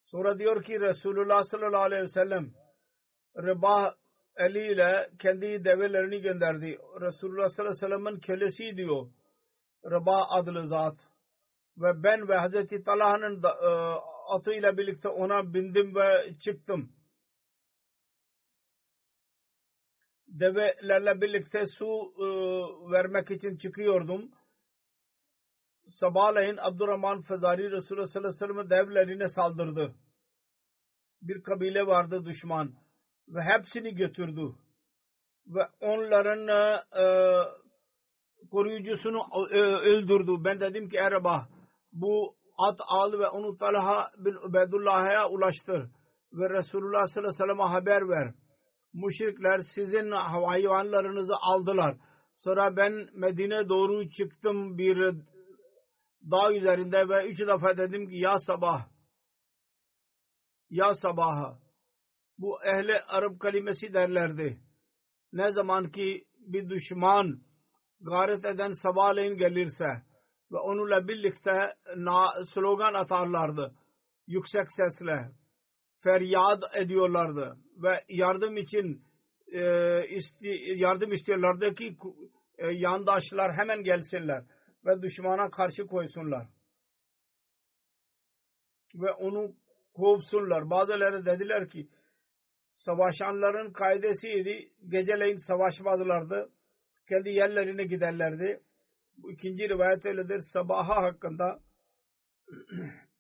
Sonra 0.06 0.40
diyor 0.40 0.64
ki 0.64 0.80
Resulullah 0.80 1.44
sallallahu 1.44 1.82
aleyhi 1.82 2.04
ve 2.04 2.08
sellem 2.08 2.52
Ribah 3.38 3.94
eliyle 4.38 5.10
kendi 5.20 5.66
develerini 5.66 6.22
gönderdi. 6.22 6.78
Resulullah 7.02 7.50
sallallahu 7.50 7.86
aleyhi 7.86 7.94
ve 7.94 7.96
sellem'in 7.96 8.20
kölesi 8.20 8.78
diyor. 8.78 9.08
Ribah 9.86 10.32
adlı 10.32 10.68
zat. 10.68 10.96
Ve 11.78 12.04
ben 12.04 12.28
ve 12.28 12.36
Hazreti 12.36 12.84
Talha'nın 12.84 13.44
e, 13.44 13.70
atıyla 14.30 14.78
birlikte 14.78 15.08
ona 15.08 15.54
bindim 15.54 15.96
ve 15.96 16.34
çıktım. 16.40 16.92
Develerle 20.40 21.22
birlikte 21.22 21.66
su 21.66 22.14
e, 22.18 22.26
vermek 22.92 23.32
için 23.32 23.58
çıkıyordum. 23.58 24.32
Sabahleyin 25.88 26.58
Abdurrahman 26.58 27.22
Fezari 27.22 27.72
Resulullah 27.72 28.08
sallallahu 28.08 28.70
devlerine 28.70 29.30
saldırdı 29.30 29.96
bir 31.24 31.44
kabile 31.44 31.88
vardı 31.88 32.26
düşman 32.26 32.74
ve 33.28 33.42
hepsini 33.42 33.96
götürdü 33.96 34.56
ve 35.48 35.62
onların 35.82 36.48
e, 36.48 37.06
koruyucusunu 38.52 39.22
e, 39.52 39.60
öldürdü. 39.60 40.32
Ben 40.46 40.60
dedim 40.60 40.90
ki 40.90 40.98
Erebah 40.98 41.48
bu 41.92 42.36
at 42.58 42.80
al 42.88 43.20
ve 43.20 43.28
onu 43.28 43.58
Talha 43.58 44.12
bin 44.18 44.50
Ubeydullah'a 44.50 45.30
ulaştır 45.30 45.90
ve 46.34 46.50
Resulullah 46.50 47.08
sallallahu 47.08 47.30
aleyhi 47.30 47.44
ve 47.44 47.56
sellem'e 47.56 47.64
haber 47.64 48.10
ver. 48.10 48.34
Müşrikler 48.94 49.60
sizin 49.76 50.12
hayvanlarınızı 50.12 51.34
aldılar. 51.42 51.98
Sonra 52.36 52.78
ben 52.78 53.08
Medine 53.14 53.70
doğru 53.70 54.10
çıktım 54.10 54.78
bir 54.78 55.16
dağ 56.32 56.54
üzerinde 56.54 57.10
ve 57.10 57.28
üç 57.28 57.40
defa 57.40 57.78
dedim 57.78 58.10
ki 58.10 58.16
ya 58.16 58.40
sabah 58.40 58.88
ya 60.70 60.96
sabaha. 60.96 61.60
Bu 62.38 62.64
ehli 62.66 63.00
Arap 63.08 63.40
kalimesi 63.40 63.94
derlerdi. 63.94 64.60
Ne 65.34 65.52
zaman 65.52 65.92
ki 65.92 66.26
bir 66.38 66.70
düşman 66.70 67.42
gayret 68.02 68.46
eden 68.46 68.72
sabahleyin 68.72 69.38
gelirse 69.38 70.04
ve 70.52 70.58
onunla 70.58 71.08
birlikte 71.08 71.74
slogan 72.54 72.94
atarlardı. 72.94 73.76
Yüksek 74.28 74.68
sesle 74.72 75.32
feryat 76.04 76.64
ediyorlardı 76.76 77.58
ve 77.84 78.00
yardım 78.10 78.58
için 78.58 79.04
e, 79.54 80.04
isti, 80.10 80.48
yardım 80.76 81.12
istiyorlardı 81.12 81.76
ki 81.76 81.98
e, 82.58 82.68
yandaşlar 82.68 83.54
hemen 83.54 83.84
gelsinler 83.84 84.44
ve 84.86 85.02
düşmana 85.02 85.50
karşı 85.50 85.88
koysunlar. 85.88 86.48
Ve 88.96 89.12
onu 89.12 89.56
kovsunlar. 89.94 90.70
Bazıları 90.70 91.26
dediler 91.26 91.70
ki 91.70 91.90
savaşanların 92.68 93.74
kaidesiydi. 93.74 94.72
Geceleyin 94.88 95.38
savaşmazlardı. 95.48 96.50
Kendi 97.10 97.30
yerlerine 97.30 97.84
giderlerdi. 97.84 98.62
Bu 99.18 99.32
ikinci 99.32 99.70
rivayet 99.70 100.06
öyledir. 100.06 100.42
Sabaha 100.54 101.04
hakkında 101.04 101.60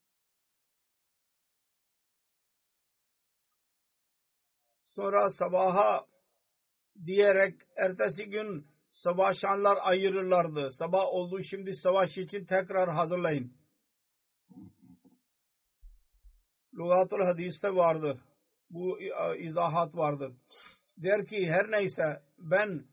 sonra 4.96 5.30
sabaha 5.30 6.06
diyerek 7.06 7.56
ertesi 7.78 8.26
gün 8.26 8.68
savaşanlar 8.90 9.78
ayırırlardı. 9.82 10.72
Sabah 10.72 11.06
oldu 11.06 11.44
şimdi 11.44 11.76
savaş 11.76 12.18
için 12.18 12.46
tekrar 12.46 12.90
hazırlayın. 12.90 13.54
Lugatul 16.74 17.22
hadiste 17.22 17.70
vardır. 17.70 18.20
Bu 18.70 19.00
izahat 19.38 19.96
vardır. 19.96 20.34
Der 20.98 21.26
ki 21.26 21.48
her 21.48 21.72
neyse 21.72 22.22
ben 22.38 22.86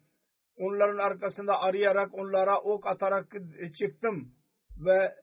onların 0.56 0.98
arkasında 0.98 1.60
arayarak 1.60 2.14
onlara 2.14 2.60
ok 2.60 2.86
atarak 2.86 3.32
çıktım 3.78 4.34
ve 4.76 5.14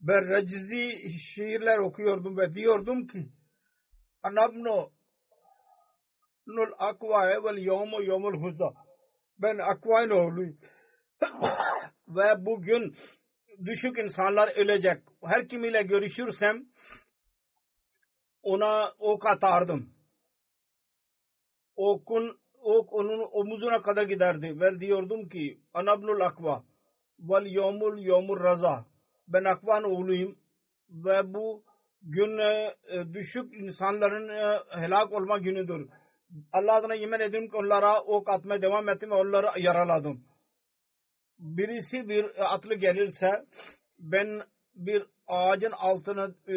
ben 0.00 0.28
recizi 0.28 1.10
şiirler 1.34 1.78
okuyordum 1.78 2.36
ve 2.36 2.54
diyordum 2.54 3.06
ki 3.06 3.28
anabno 4.22 4.93
nul 6.46 6.72
akvae 6.78 7.42
vel 7.44 7.58
yomu 7.64 8.02
yomul 8.02 8.40
huza. 8.42 8.74
Ben 9.38 9.58
akvain 9.58 10.10
oğluyum. 10.10 10.58
Ve 12.08 12.46
bugün 12.46 12.96
düşük 13.64 13.98
insanlar 13.98 14.48
ölecek. 14.56 15.02
Her 15.24 15.48
kimiyle 15.48 15.82
görüşürsem 15.82 16.66
ona 18.42 18.92
ok 18.98 19.26
atardım. 19.26 19.90
Okun 21.76 22.38
ok 22.62 22.92
onun 22.92 23.28
omuzuna 23.32 23.82
kadar 23.82 24.02
giderdi. 24.02 24.60
Ve 24.60 24.80
diyordum 24.80 25.28
ki 25.28 25.60
anabnul 25.74 26.20
akva 26.20 26.64
vel 27.18 27.52
yomul 27.52 27.98
yomul 27.98 28.40
raza. 28.40 28.86
Ben 29.28 29.44
akvan 29.44 29.84
oğluyum 29.84 30.38
ve 30.90 31.34
bu 31.34 31.64
gün 32.02 32.38
e, 32.38 32.74
düşük 33.12 33.54
insanların 33.54 34.28
e, 34.28 34.58
helak 34.70 35.12
olma 35.12 35.38
günüdür. 35.38 35.88
Allah 36.52 36.74
adına 36.74 36.94
yemin 36.94 37.20
ediyorum 37.20 37.48
ki 37.48 37.56
onlara 37.56 38.00
ok 38.00 38.28
atmaya 38.28 38.62
devam 38.62 38.88
ettim 38.88 39.10
ve 39.10 39.14
onları 39.14 39.60
yaraladım. 39.60 40.24
Birisi 41.38 42.08
bir 42.08 42.54
atlı 42.54 42.74
gelirse 42.74 43.44
ben 43.98 44.42
bir 44.74 45.06
ağacın 45.26 45.70
altına 45.70 46.30
e, 46.48 46.54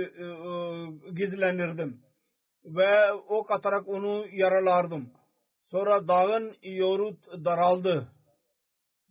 gizlenirdim 1.14 2.02
ve 2.66 3.14
ok 3.14 3.52
atarak 3.52 3.88
onu 3.88 4.26
yaralardım. 4.32 5.10
Sonra 5.72 6.08
dağın 6.08 6.54
yoru 6.64 7.18
daraldı 7.46 8.08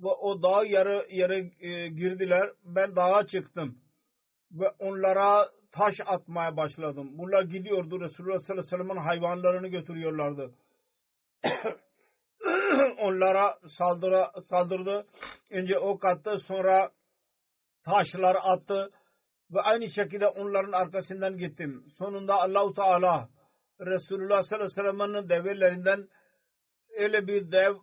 ve 0.00 0.08
o 0.08 0.42
dağ 0.42 0.64
yarı 0.64 1.06
yere 1.10 1.38
e, 1.60 1.88
girdiler. 1.88 2.50
Ben 2.64 2.96
dağa 2.96 3.26
çıktım 3.26 3.78
ve 4.52 4.68
onlara 4.78 5.46
taş 5.72 5.94
atmaya 6.06 6.56
başladım. 6.56 7.08
Bunlar 7.12 7.42
gidiyordu. 7.42 8.00
Resulullah 8.00 8.38
sallallahu 8.38 8.66
aleyhi 8.66 8.80
ve 8.80 8.88
sellem'in 8.88 9.08
hayvanlarını 9.08 9.68
götürüyorlardı. 9.68 10.54
onlara 12.98 13.58
saldıra, 13.78 14.32
saldırdı. 14.44 15.06
Önce 15.50 15.78
ok 15.78 16.04
attı 16.04 16.38
sonra 16.38 16.90
taşlar 17.84 18.36
attı 18.42 18.90
ve 19.50 19.60
aynı 19.60 19.90
şekilde 19.90 20.28
onların 20.28 20.72
arkasından 20.72 21.36
gittim. 21.36 21.84
Sonunda 21.98 22.34
Allahu 22.34 22.74
Teala 22.74 23.28
Resulullah 23.80 24.42
sallallahu 24.42 24.80
aleyhi 24.80 24.98
ve 24.98 25.04
sellem'in 25.04 25.28
develerinden 25.28 26.08
öyle 26.96 27.26
bir 27.26 27.52
dev 27.52 27.74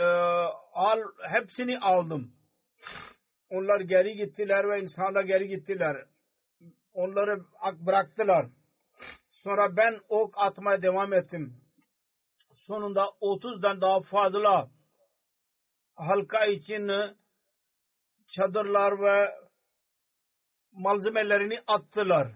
e, 0.00 0.04
al 0.72 0.98
hepsini 1.30 1.78
aldım. 1.78 2.32
Onlar 3.50 3.80
geri 3.80 4.16
gittiler 4.16 4.68
ve 4.68 4.80
insanlar 4.80 5.22
geri 5.24 5.48
gittiler. 5.48 6.06
Onları 6.98 7.44
bıraktılar. 7.86 8.46
Sonra 9.30 9.76
ben 9.76 9.98
ok 10.08 10.34
atmaya 10.36 10.82
devam 10.82 11.12
ettim. 11.12 11.60
Sonunda 12.54 13.04
30'dan 13.20 13.80
daha 13.80 14.00
fazla 14.00 14.70
halka 15.94 16.46
için 16.46 16.90
çadırlar 18.28 19.02
ve 19.02 19.34
malzemelerini 20.72 21.58
attılar. 21.66 22.32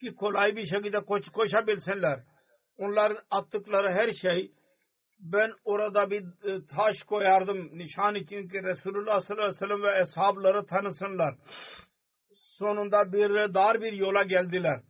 Ki 0.00 0.14
kolay 0.14 0.56
bir 0.56 0.66
şekilde 0.66 1.00
koş, 1.00 1.28
koşabilsinler. 1.28 2.20
Onların 2.76 3.22
attıkları 3.30 3.92
her 3.92 4.12
şey 4.12 4.52
ben 5.18 5.52
orada 5.64 6.10
bir 6.10 6.22
e, 6.22 6.66
taş 6.66 7.02
koyardım 7.02 7.78
nişan 7.78 8.14
için 8.14 8.48
ki 8.48 8.62
Resulullah 8.62 9.20
sallallahu 9.20 9.46
aleyhi 9.46 9.62
ve 9.62 9.66
sellem 9.66 9.82
ve 9.82 10.00
eshabları 10.02 10.66
tanısınlar. 10.66 11.34
Sonunda 12.58 13.12
bir 13.12 13.54
dar 13.54 13.80
bir 13.82 13.92
yola 13.92 14.22
geldiler. 14.22 14.80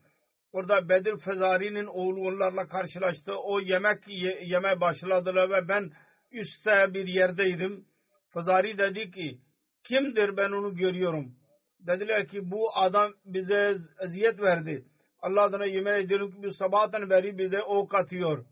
Orada 0.53 0.89
Bedir 0.89 1.19
Fezari'nin 1.19 1.87
oğlu 1.87 2.21
onlarla 2.21 2.69
karşılaştı. 2.69 3.33
O 3.39 3.61
yemek 3.61 4.09
ye, 4.09 4.41
yeme 4.43 4.81
başladılar 4.81 5.51
ve 5.51 5.69
ben 5.69 5.93
üstte 6.33 6.95
bir 6.95 7.07
yerdeydim. 7.07 7.87
Fezari 8.35 8.79
dedi 8.79 9.11
ki 9.11 9.39
kimdir 9.85 10.37
ben 10.37 10.53
onu 10.53 10.77
görüyorum. 10.77 11.37
Dediler 11.81 12.29
ki 12.29 12.51
bu 12.51 12.77
adam 12.77 13.13
bize 13.25 13.77
eziyet 14.01 14.41
verdi. 14.41 14.85
Allah 15.21 15.43
adına 15.43 15.67
yemin 15.67 15.93
ediyorum 15.93 16.33
ki 16.33 16.43
bu 16.43 16.51
sabahtan 16.51 17.11
beri 17.11 17.39
bize 17.39 17.63
ok 17.63 17.95
atıyor. 17.95 18.47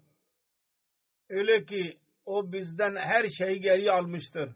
Öyle 1.29 1.64
ki 1.64 1.98
o 2.25 2.53
bizden 2.53 2.96
her 2.96 3.29
şeyi 3.29 3.61
geri 3.61 3.92
almıştır. 3.92 4.51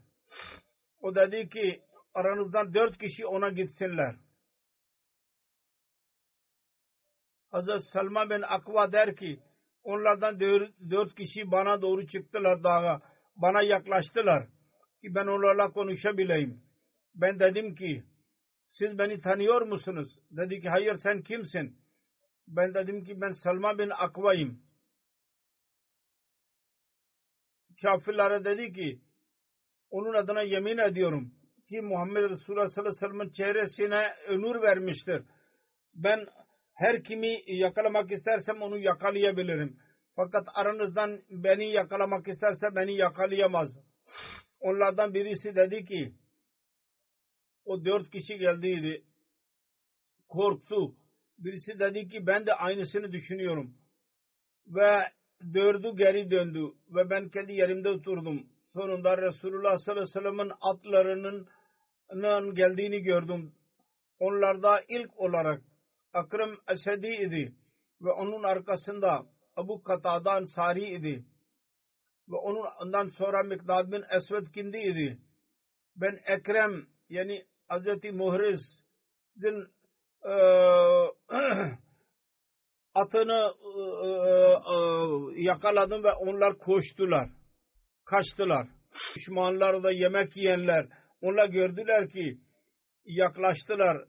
O 1.00 1.14
dedi 1.14 1.48
ki 1.48 1.80
aranızdan 2.14 2.74
dört 2.74 2.98
kişi 2.98 3.26
ona 3.26 3.48
gitsinler. 3.48 4.25
Hazreti 7.56 7.84
Salma 7.92 8.30
bin 8.30 8.42
Akva 8.42 8.92
der 8.92 9.16
ki 9.16 9.40
onlardan 9.82 10.40
dört 10.90 11.14
kişi 11.14 11.50
bana 11.50 11.82
doğru 11.82 12.06
çıktılar 12.06 12.64
dağa. 12.64 13.00
Bana 13.36 13.62
yaklaştılar 13.62 14.46
ki 15.00 15.14
ben 15.14 15.26
onlarla 15.26 15.72
konuşabileyim. 15.72 16.62
Ben 17.14 17.40
dedim 17.40 17.74
ki 17.74 18.04
siz 18.66 18.98
beni 18.98 19.20
tanıyor 19.20 19.62
musunuz? 19.62 20.18
Dedi 20.30 20.60
ki 20.60 20.68
hayır 20.68 20.94
sen 21.02 21.22
kimsin? 21.22 21.78
Ben 22.48 22.74
dedim 22.74 23.04
ki 23.04 23.20
ben 23.20 23.32
Salma 23.32 23.78
bin 23.78 23.90
Akva'yım. 23.90 24.62
kafirlere 27.82 28.44
dedi 28.44 28.72
ki 28.72 29.00
onun 29.90 30.14
adına 30.14 30.42
yemin 30.42 30.78
ediyorum 30.78 31.34
ki 31.68 31.82
Muhammed 31.82 32.30
Resulullah 32.30 32.68
sallallahu 32.68 32.90
aleyhi 32.90 33.04
ve 33.04 33.08
sellem'in 33.08 33.30
çehresine 33.30 34.14
nur 34.30 34.62
vermiştir. 34.62 35.22
Ben 35.94 36.26
her 36.76 37.02
kimi 37.02 37.42
yakalamak 37.46 38.12
istersem 38.12 38.62
onu 38.62 38.78
yakalayabilirim. 38.78 39.76
Fakat 40.16 40.48
aranızdan 40.54 41.20
beni 41.30 41.72
yakalamak 41.72 42.28
isterse 42.28 42.66
beni 42.76 42.96
yakalayamaz. 42.96 43.68
Onlardan 44.60 45.14
birisi 45.14 45.56
dedi 45.56 45.84
ki 45.84 46.12
o 47.64 47.84
dört 47.84 48.10
kişi 48.10 48.38
geldiydi. 48.38 49.04
Korktu. 50.28 50.94
Birisi 51.38 51.78
dedi 51.78 52.08
ki 52.08 52.26
ben 52.26 52.46
de 52.46 52.54
aynısını 52.54 53.12
düşünüyorum. 53.12 53.74
Ve 54.66 55.02
dördü 55.54 55.96
geri 55.96 56.30
döndü 56.30 56.64
ve 56.90 57.10
ben 57.10 57.28
kendi 57.28 57.52
yerimde 57.52 57.88
oturdum. 57.88 58.46
Sonunda 58.72 59.18
Resulullah 59.18 59.78
sallallahu 59.78 60.02
aleyhi 60.02 60.18
ve 60.18 60.20
sellem'in 60.20 60.52
atlarının 60.60 62.54
geldiğini 62.54 63.02
gördüm. 63.02 63.52
Onlarda 64.18 64.80
ilk 64.88 65.20
olarak 65.20 65.62
Akrem 66.16 66.56
Esedi 66.68 67.08
idi 67.08 67.54
ve 68.00 68.10
onun 68.10 68.42
arkasında 68.42 69.26
Abu 69.56 69.82
Katada 69.82 70.32
Ansari 70.32 70.84
idi. 70.84 71.24
Ve 72.28 72.36
onun 72.36 72.66
ondan 72.82 73.08
sonra 73.08 73.42
Mikdad 73.42 73.92
bin 73.92 74.04
Esved 74.16 74.46
kindi 74.54 74.78
idi. 74.78 75.18
Ben 75.96 76.18
Ekrem 76.26 76.86
yani 77.08 77.42
Hazreti 77.68 78.12
Muhriz'in 78.12 79.66
atını 82.94 83.52
e, 84.04 84.08
e, 84.08 84.76
yakaladım 85.42 86.04
ve 86.04 86.12
onlar 86.12 86.58
koştular. 86.58 87.28
Kaçtılar. 88.04 88.68
Düşmanlar 89.16 89.82
da 89.82 89.90
yemek 89.90 90.36
yiyenler 90.36 90.86
onlar 91.20 91.48
gördüler 91.48 92.08
ki 92.08 92.38
yaklaştılar. 93.04 94.04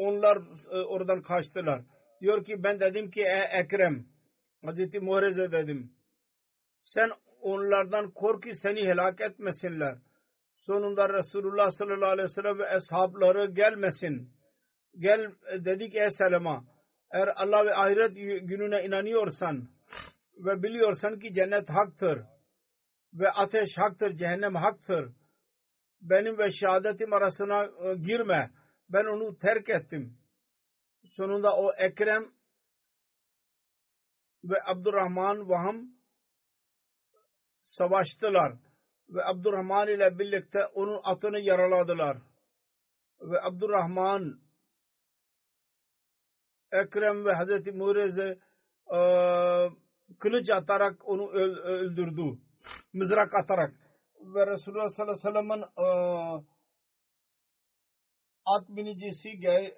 Onlar 0.00 0.36
e, 0.70 0.76
oradan 0.76 1.22
kaçtılar. 1.22 1.82
Diyor 2.20 2.44
ki 2.44 2.62
ben 2.64 2.80
dedim 2.80 3.10
ki 3.10 3.20
e, 3.20 3.60
Ekrem 3.60 4.06
Hazreti 4.64 5.00
Muhrez'e 5.00 5.52
dedim. 5.52 5.92
Sen 6.82 7.10
onlardan 7.40 8.10
kork 8.10 8.42
ki 8.42 8.54
seni 8.54 8.80
helak 8.80 9.20
etmesinler. 9.20 9.98
Sonunda 10.56 11.08
Resulullah 11.08 11.70
sallallahu 11.70 12.10
aleyhi 12.10 12.28
ve 12.28 12.32
sellem 12.32 12.58
ve 12.58 12.64
eshabları 12.76 13.50
gelmesin. 13.50 14.30
Gel 14.98 15.32
dedik 15.64 15.94
ey 15.94 16.10
Selema 16.10 16.64
eğer 17.10 17.28
Allah 17.36 17.66
ve 17.66 17.74
ahiret 17.74 18.14
gününe 18.48 18.84
inanıyorsan 18.84 19.68
ve 20.38 20.62
biliyorsan 20.62 21.18
ki 21.18 21.34
cennet 21.34 21.70
haktır 21.70 22.22
ve 23.14 23.30
ateş 23.30 23.68
haktır, 23.78 24.16
cehennem 24.16 24.54
haktır. 24.54 25.12
Benim 26.00 26.38
ve 26.38 26.52
şehadetim 26.52 27.12
arasına 27.12 27.64
e, 27.64 27.94
girme. 27.94 28.50
Ben 28.92 29.04
onu 29.04 29.38
terk 29.38 29.68
ettim. 29.68 30.18
Sonunda 31.04 31.56
o 31.56 31.72
Ekrem 31.72 32.32
ve 34.44 34.56
Abdurrahman 34.66 35.48
Vaham 35.48 35.86
savaştılar. 37.62 38.52
Ve 39.08 39.24
Abdurrahman 39.24 39.88
ile 39.88 40.18
birlikte 40.18 40.66
onun 40.66 41.00
atını 41.04 41.40
yaraladılar. 41.40 42.18
Ve 43.20 43.42
Abdurrahman 43.42 44.40
Ekrem 46.72 47.24
ve 47.24 47.32
Hazreti 47.32 47.72
Muhrez'e 47.72 48.38
e, 48.94 48.98
kılıç 50.18 50.50
atarak 50.50 51.08
onu 51.08 51.30
öldürdü. 51.30 52.38
Mızrak 52.92 53.34
atarak. 53.34 53.74
Ve 54.20 54.46
Resulullah 54.46 54.88
sallallahu 54.88 55.28
aleyhi 55.28 55.28
ve 55.28 55.32
sellem'in 55.32 55.64
at 58.56 58.68
binicisi 58.68 59.40
gel, 59.40 59.74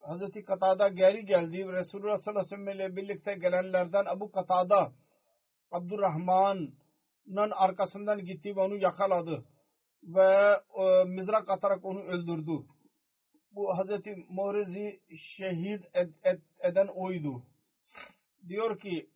Hazreti 0.00 0.44
Katada 0.44 0.88
geri 0.88 1.26
geldi. 1.26 1.66
Resulullah 1.72 2.18
sallallahu 2.18 2.46
aleyhi 2.46 2.62
ve 2.62 2.64
sellem 2.64 2.68
ile 2.68 2.96
birlikte 2.96 3.34
gelenlerden 3.34 4.04
Abu 4.04 4.32
Katada 4.32 4.92
Abdurrahman'ın 5.70 7.50
arkasından 7.50 8.24
gitti 8.24 8.56
ve 8.56 8.60
onu 8.60 8.76
yakaladı. 8.76 9.44
Ve 10.02 10.60
e, 10.78 11.04
mızrak 11.04 11.50
atarak 11.50 11.84
onu 11.84 12.00
öldürdü. 12.02 12.66
Bu 13.52 13.78
Hazreti 13.78 14.16
Muhrez'i 14.28 15.00
şehit 15.16 15.84
ed, 15.94 16.10
ed, 16.24 16.40
eden 16.58 16.86
oydu. 16.86 17.42
Diyor 18.48 18.78
ki 18.78 19.10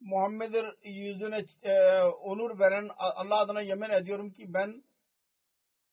Muhammed'in 0.00 0.66
yüzüne 0.82 1.44
e, 1.62 2.02
onur 2.02 2.58
veren 2.58 2.88
Allah 2.96 3.38
adına 3.38 3.60
yemin 3.60 3.90
ediyorum 3.90 4.30
ki 4.30 4.54
ben 4.54 4.84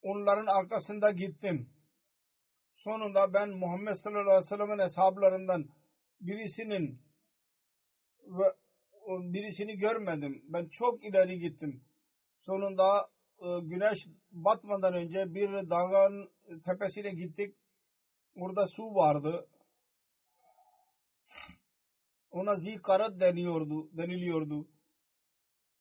onların 0.02 0.46
arkasında 0.46 1.12
gittim. 1.12 1.70
Sonunda 2.76 3.34
ben 3.34 3.50
Muhammed 3.50 3.96
sallallahu 3.96 4.22
aleyhi 4.22 4.46
ve 4.46 4.58
sellem'in 4.58 4.80
hesaplarından 4.84 5.66
birisinin 6.22 7.02
ve 8.28 8.46
birisini 9.34 9.78
görmedim. 9.78 10.42
Ben 10.48 10.68
çok 10.68 11.06
ileri 11.06 11.40
gittim. 11.40 11.84
Sonunda 12.40 13.10
e, 13.40 13.60
güneş 13.62 14.08
batmadan 14.32 14.94
önce 14.94 15.34
bir 15.34 15.70
dağın 15.70 16.30
tepesine 16.66 17.12
gittik. 17.12 17.56
Orada 18.36 18.68
su 18.68 18.84
vardı. 18.96 19.48
Ona 22.32 22.56
zikarat 22.56 23.20
deniyordu, 23.20 23.98
deniliyordu. 23.98 24.68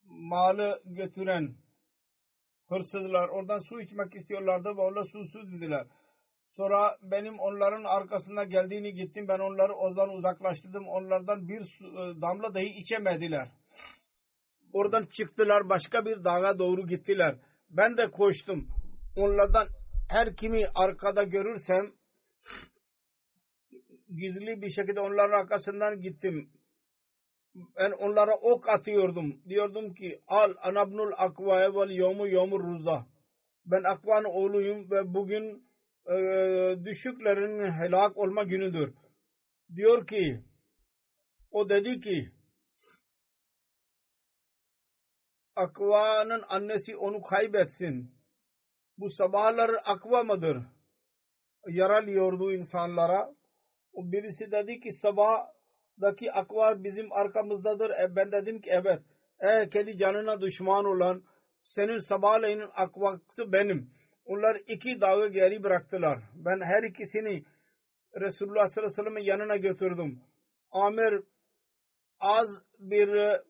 Malı 0.02 0.82
götüren 0.84 1.56
hırsızlar 2.70 3.28
oradan 3.28 3.58
su 3.58 3.80
içmek 3.80 4.14
istiyorlardı 4.14 4.68
ve 4.68 4.80
onlar 4.80 5.04
susuz 5.04 5.52
dediler. 5.52 5.86
Sonra 6.56 6.96
benim 7.02 7.38
onların 7.38 7.84
arkasına 7.84 8.44
geldiğini 8.44 8.94
gittim. 8.94 9.28
Ben 9.28 9.38
onları 9.38 9.72
oradan 9.72 10.08
uzaklaştırdım. 10.08 10.88
Onlardan 10.88 11.48
bir 11.48 11.64
su, 11.64 11.86
e, 11.86 12.20
damla 12.20 12.54
dahi 12.54 12.66
içemediler. 12.66 13.48
Oradan 14.72 15.06
çıktılar 15.06 15.68
başka 15.68 16.04
bir 16.04 16.24
dağa 16.24 16.58
doğru 16.58 16.86
gittiler. 16.86 17.36
Ben 17.70 17.96
de 17.96 18.10
koştum. 18.10 18.68
Onlardan 19.16 19.66
her 20.08 20.36
kimi 20.36 20.66
arkada 20.74 21.22
görürsem 21.22 21.92
gizli 24.08 24.62
bir 24.62 24.70
şekilde 24.70 25.00
onların 25.00 25.38
arkasından 25.40 26.00
gittim. 26.00 26.50
Ben 27.54 27.90
onlara 27.90 28.36
ok 28.36 28.68
atıyordum. 28.68 29.42
Diyordum 29.48 29.94
ki 29.94 30.22
al 30.26 30.54
anabnul 30.62 31.12
akvaya 31.16 31.74
vel 31.74 31.90
yomu 31.90 32.28
yomu 32.28 32.58
ruza. 32.60 33.06
Ben 33.66 33.82
akvan 33.82 34.24
oğluyum 34.24 34.90
ve 34.90 35.14
bugün 35.14 35.70
e, 36.06 36.14
düşüklerin 36.84 37.72
helak 37.72 38.16
olma 38.16 38.42
günüdür. 38.42 38.94
Diyor 39.76 40.06
ki 40.06 40.40
o 41.50 41.68
dedi 41.68 42.00
ki 42.00 42.32
Akva'nın 45.56 46.42
annesi 46.48 46.96
onu 46.96 47.22
kaybetsin. 47.22 48.14
Bu 48.98 49.10
sabahlar 49.10 49.70
akva 49.84 50.22
mıdır? 50.22 50.58
Yaralıyordu 51.68 52.52
insanlara. 52.52 53.34
O 53.92 54.12
birisi 54.12 54.50
dedi 54.50 54.80
ki 54.80 54.88
sabahdaki 56.00 56.32
akva 56.32 56.84
bizim 56.84 57.12
arkamızdadır. 57.12 57.90
E 57.90 58.16
ben 58.16 58.32
dedim 58.32 58.60
ki 58.60 58.70
evet. 58.72 59.02
E 59.40 59.68
kedi 59.68 59.96
canına 59.96 60.40
düşman 60.40 60.84
olan 60.84 61.22
senin 61.60 61.98
sabahleyin 61.98 62.62
akvası 62.74 63.52
benim. 63.52 63.90
Onlar 64.24 64.56
iki 64.66 65.00
dağı 65.00 65.28
geri 65.28 65.62
bıraktılar. 65.62 66.18
Ben 66.34 66.60
her 66.60 66.82
ikisini 66.82 67.44
Resulullah 68.20 68.66
sallallahu 68.66 68.92
aleyhi 68.92 69.06
ve 69.06 69.10
sellem'in 69.10 69.24
yanına 69.24 69.56
götürdüm. 69.56 70.20
Amir 70.70 71.20
az 72.20 72.48
bir 72.78 73.40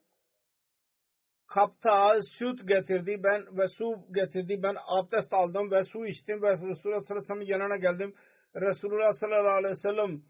kapta 1.46 2.22
süt 2.22 2.68
getirdi 2.68 3.20
ben 3.24 3.58
ve 3.58 3.68
su 3.68 3.94
getirdi. 4.12 4.62
Ben 4.62 4.76
abdest 4.86 5.32
aldım 5.32 5.70
ve 5.70 5.84
su 5.84 6.06
içtim 6.06 6.42
ve 6.42 6.52
Resulullah 6.52 7.00
sallallahu 7.00 7.12
aleyhi 7.12 7.20
ve 7.20 7.24
sellem'in 7.24 7.46
yanına 7.46 7.76
geldim. 7.76 8.14
Resulullah 8.56 9.12
sallallahu 9.12 9.58
aleyhi 9.58 9.72
ve 9.72 9.76
sellem 9.76 10.22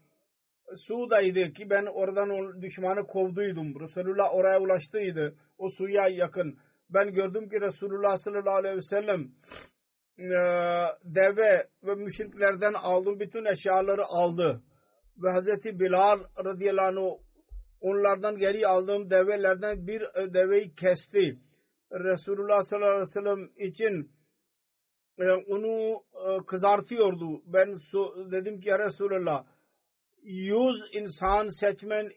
sudaydı 0.75 1.53
ki 1.53 1.69
ben 1.69 1.85
oradan 1.85 2.61
düşmanı 2.61 3.07
kovduydum. 3.07 3.79
Resulullah 3.79 4.35
oraya 4.35 4.59
ulaştıydı. 4.59 5.35
O 5.57 5.69
suya 5.69 6.07
yakın. 6.07 6.57
Ben 6.89 7.13
gördüm 7.13 7.49
ki 7.49 7.61
Resulullah 7.61 8.17
sallallahu 8.17 8.55
aleyhi 8.55 8.77
ve 8.77 8.81
sellem 8.81 9.21
e, 10.19 10.29
deve 11.03 11.67
ve 11.83 11.95
müşriklerden 11.95 12.73
aldım 12.73 13.19
bütün 13.19 13.45
eşyaları 13.45 14.05
aldı. 14.05 14.61
Ve 15.23 15.29
Hazreti 15.29 15.79
Bilal 15.79 16.19
radıyallahu 16.45 16.85
anh 16.85 17.17
onlardan 17.81 18.37
geri 18.37 18.67
aldığım 18.67 19.09
develerden 19.09 19.87
bir 19.87 20.01
e, 20.01 20.33
deveyi 20.33 20.75
kesti. 20.75 21.39
Resulullah 21.91 22.63
sallallahu 22.63 22.89
aleyhi 22.89 23.07
ve 23.07 23.21
sellem 23.21 23.49
için 23.57 24.11
e, 25.19 25.31
onu 25.31 26.03
kızartıyordu. 26.47 27.41
Ben 27.45 27.75
dedim 28.31 28.61
ki 28.61 28.69
ya 28.69 28.79
Resulullah 28.79 29.45
yüz 30.23 30.81
insan 30.93 31.47
seçmen 31.47 32.09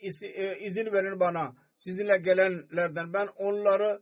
izin 0.60 0.92
verin 0.92 1.20
bana 1.20 1.54
sizinle 1.74 2.18
gelenlerden. 2.18 3.12
Ben 3.12 3.28
onları 3.36 4.00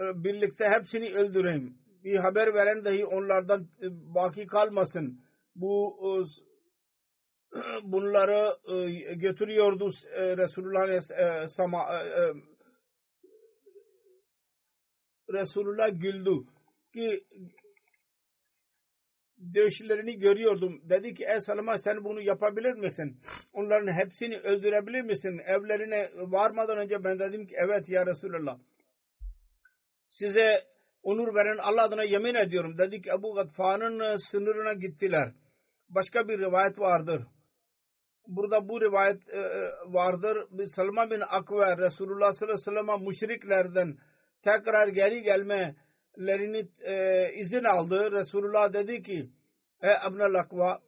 birlikte 0.00 0.64
hepsini 0.68 1.14
öldüreyim. 1.14 1.78
Bir 2.04 2.16
haber 2.16 2.54
veren 2.54 2.84
dahi 2.84 3.06
onlardan 3.06 3.68
baki 4.14 4.46
kalmasın. 4.46 5.20
Bu 5.54 5.96
bunları 7.82 8.52
e, 8.68 9.14
götürüyordu 9.14 9.90
e, 10.14 10.36
Resulullah 10.36 10.88
e, 10.88 11.48
sama, 11.48 12.02
Resulullah 15.32 16.00
güldü 16.00 16.30
ki 16.94 17.24
dövüşlerini 19.54 20.18
görüyordum. 20.18 20.80
Dedi 20.90 21.14
ki 21.14 21.24
ey 21.24 21.40
Salama 21.40 21.78
sen 21.78 22.04
bunu 22.04 22.20
yapabilir 22.20 22.72
misin? 22.72 23.20
Onların 23.52 23.92
hepsini 23.92 24.38
öldürebilir 24.38 25.02
misin? 25.02 25.40
Evlerine 25.46 26.10
varmadan 26.16 26.78
önce 26.78 27.04
ben 27.04 27.18
dedim 27.18 27.46
ki 27.46 27.54
evet 27.58 27.88
ya 27.88 28.06
Resulullah. 28.06 28.58
Size 30.08 30.64
onur 31.02 31.34
veren 31.34 31.58
Allah 31.58 31.82
adına 31.82 32.04
yemin 32.04 32.34
ediyorum. 32.34 32.78
Dedi 32.78 33.02
ki 33.02 33.10
Ebu 33.18 33.34
Gadfan'ın 33.34 34.16
sınırına 34.30 34.72
gittiler. 34.72 35.32
Başka 35.88 36.28
bir 36.28 36.38
rivayet 36.38 36.78
vardır 36.78 37.22
burada 38.28 38.68
bu 38.68 38.80
rivayet 38.80 39.28
e, 39.28 39.38
e 39.38 39.72
vardır. 39.86 40.66
Salma 40.66 41.10
bin 41.10 41.20
Akve 41.20 41.76
Resulullah 41.76 42.32
sallallahu 42.32 42.58
aleyhi 42.66 42.78
ve 42.78 42.86
sellem 42.86 43.06
müşriklerden 43.06 43.96
tekrar 44.42 44.88
geri 44.88 45.22
gelmelerini 45.22 46.68
e, 46.84 47.28
izin 47.32 47.64
aldı. 47.64 48.12
Resulullah 48.12 48.72
dedi 48.72 49.02
ki 49.02 49.30
Ey 49.82 49.94
Abnel 50.00 50.34
Akva 50.34 50.80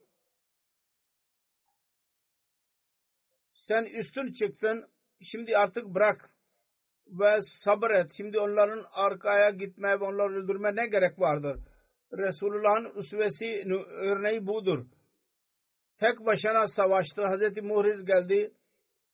sen 3.53 3.83
üstün 3.83 4.33
çıktın 4.33 4.89
şimdi 5.21 5.57
artık 5.57 5.85
bırak 5.85 6.29
ve 7.07 7.41
sabret. 7.41 8.07
Şimdi 8.17 8.39
onların 8.39 8.85
arkaya 8.91 9.49
gitmeye 9.49 9.99
ve 9.99 10.03
onları 10.03 10.43
öldürmeye 10.43 10.75
ne 10.75 10.87
gerek 10.87 11.19
vardır? 11.19 11.59
Resulullah'ın 12.13 12.99
üsvesi 12.99 13.63
örneği 13.87 14.47
budur 14.47 14.85
tek 15.99 16.25
başına 16.25 16.67
savaştı. 16.67 17.25
Hazreti 17.25 17.61
Muhriz 17.61 18.05
geldi 18.05 18.53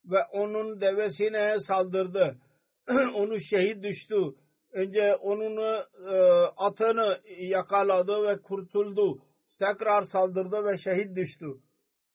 ve 0.05 0.23
onun 0.31 0.81
devesine 0.81 1.59
saldırdı. 1.59 2.37
onu 3.15 3.39
şehit 3.39 3.83
düştü. 3.83 4.15
Önce 4.71 5.15
onun 5.15 5.57
e, 5.57 6.17
atını 6.57 7.19
yakaladı 7.39 8.23
ve 8.27 8.41
kurtuldu. 8.41 9.21
Tekrar 9.59 10.03
saldırdı 10.03 10.65
ve 10.65 10.77
şehit 10.77 11.15
düştü. 11.15 11.45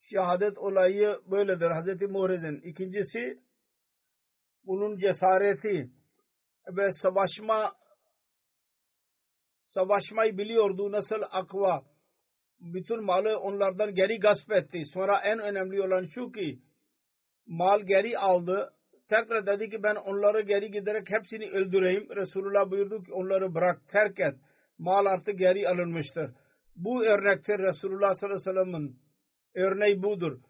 şehadet 0.00 0.58
olayı 0.58 1.18
böyledir 1.30 1.70
Hazreti 1.70 2.06
Muhrez'in. 2.06 2.60
İkincisi 2.60 3.40
bunun 4.64 4.98
cesareti 4.98 5.90
ve 6.76 6.92
savaşma 6.92 7.72
savaşmayı 9.64 10.38
biliyordu. 10.38 10.92
Nasıl 10.92 11.22
akva 11.30 11.82
bütün 12.60 13.04
malı 13.04 13.38
onlardan 13.38 13.94
geri 13.94 14.20
gasp 14.20 14.52
etti. 14.52 14.82
Sonra 14.84 15.20
en 15.24 15.38
önemli 15.38 15.82
olan 15.82 16.04
şu 16.04 16.32
ki 16.32 16.58
mal 17.46 17.80
geri 17.80 18.18
aldı. 18.18 18.74
Tekrar 19.08 19.46
dedi 19.46 19.70
ki 19.70 19.82
ben 19.82 19.94
onları 19.94 20.40
geri 20.40 20.70
giderek 20.70 21.10
hepsini 21.10 21.50
öldüreyim. 21.50 22.16
Resulullah 22.16 22.70
buyurdu 22.70 23.02
ki 23.02 23.12
onları 23.12 23.54
bırak 23.54 23.88
terk 23.88 24.20
et. 24.20 24.34
Mal 24.78 25.06
artık 25.06 25.38
geri 25.38 25.68
alınmıştır. 25.68 26.30
Bu 26.84 27.04
örnektir 27.04 27.58
Resulullah 27.58 28.14
sallallahu 28.14 28.50
aleyhi 28.50 28.58
ve 28.58 28.64
sellem'in 28.64 29.00
örneği 29.54 30.02
budur. 30.02 30.40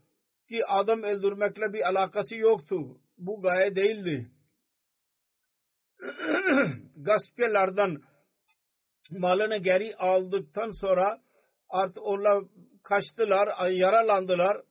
Ki 0.49 0.67
adam 0.69 1.03
öldürmekle 1.03 1.73
bir 1.73 1.89
alakası 1.89 2.37
yoktu. 2.37 2.77
Bu 3.19 3.43
gaye 3.43 3.77
değildi. 3.77 4.31
Gaspiyerlerden 6.97 7.97
malını 9.11 9.57
geri 9.57 9.97
aldıktan 9.97 10.71
sonra 10.81 11.21
artık 11.69 12.03
onlar 12.03 12.45
kaçtılar, 12.83 13.71
yaralandılar. 13.71 14.63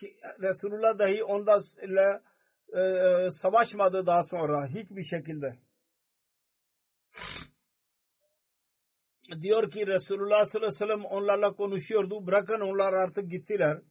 Ki 0.00 0.16
Resulullah 0.40 0.98
dahi 0.98 1.24
ondan 1.24 1.62
ile 1.82 2.20
e, 2.80 2.82
savaşmadı 3.30 4.06
daha 4.06 4.22
sonra 4.22 4.66
hiçbir 4.66 5.04
şekilde. 5.04 5.58
Diyor 9.40 9.70
ki 9.70 9.86
Resulullah 9.86 10.44
sallallahu 10.44 10.68
aleyhi 10.68 10.82
ve 10.82 10.86
sellem 10.86 11.04
onlarla 11.04 11.52
konuşuyordu. 11.52 12.26
Bırakın 12.26 12.60
onlar 12.60 12.92
artık 12.92 13.30
gittiler. 13.30 13.82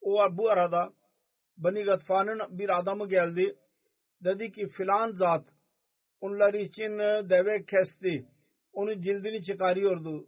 O 0.00 0.36
bu 0.36 0.50
arada 0.50 0.92
Bani 1.56 1.82
Gatfan'ın 1.84 2.58
bir 2.58 2.78
adamı 2.78 3.08
geldi. 3.08 3.56
Dedi 4.24 4.52
ki 4.52 4.68
filan 4.68 5.12
zat 5.12 5.44
onlar 6.20 6.54
için 6.54 6.98
deve 7.30 7.64
kesti. 7.64 8.26
Onun 8.72 9.00
cildini 9.00 9.42
çıkarıyordu. 9.42 10.26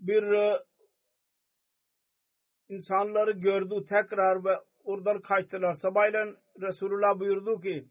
Bir 0.00 0.24
insanları 2.68 3.30
gördü 3.30 3.84
tekrar 3.88 4.44
ve 4.44 4.56
oradan 4.84 5.20
kaçtılar. 5.20 5.74
Sabahleyin 5.74 6.36
Resulullah 6.60 7.20
buyurdu 7.20 7.60
ki 7.60 7.88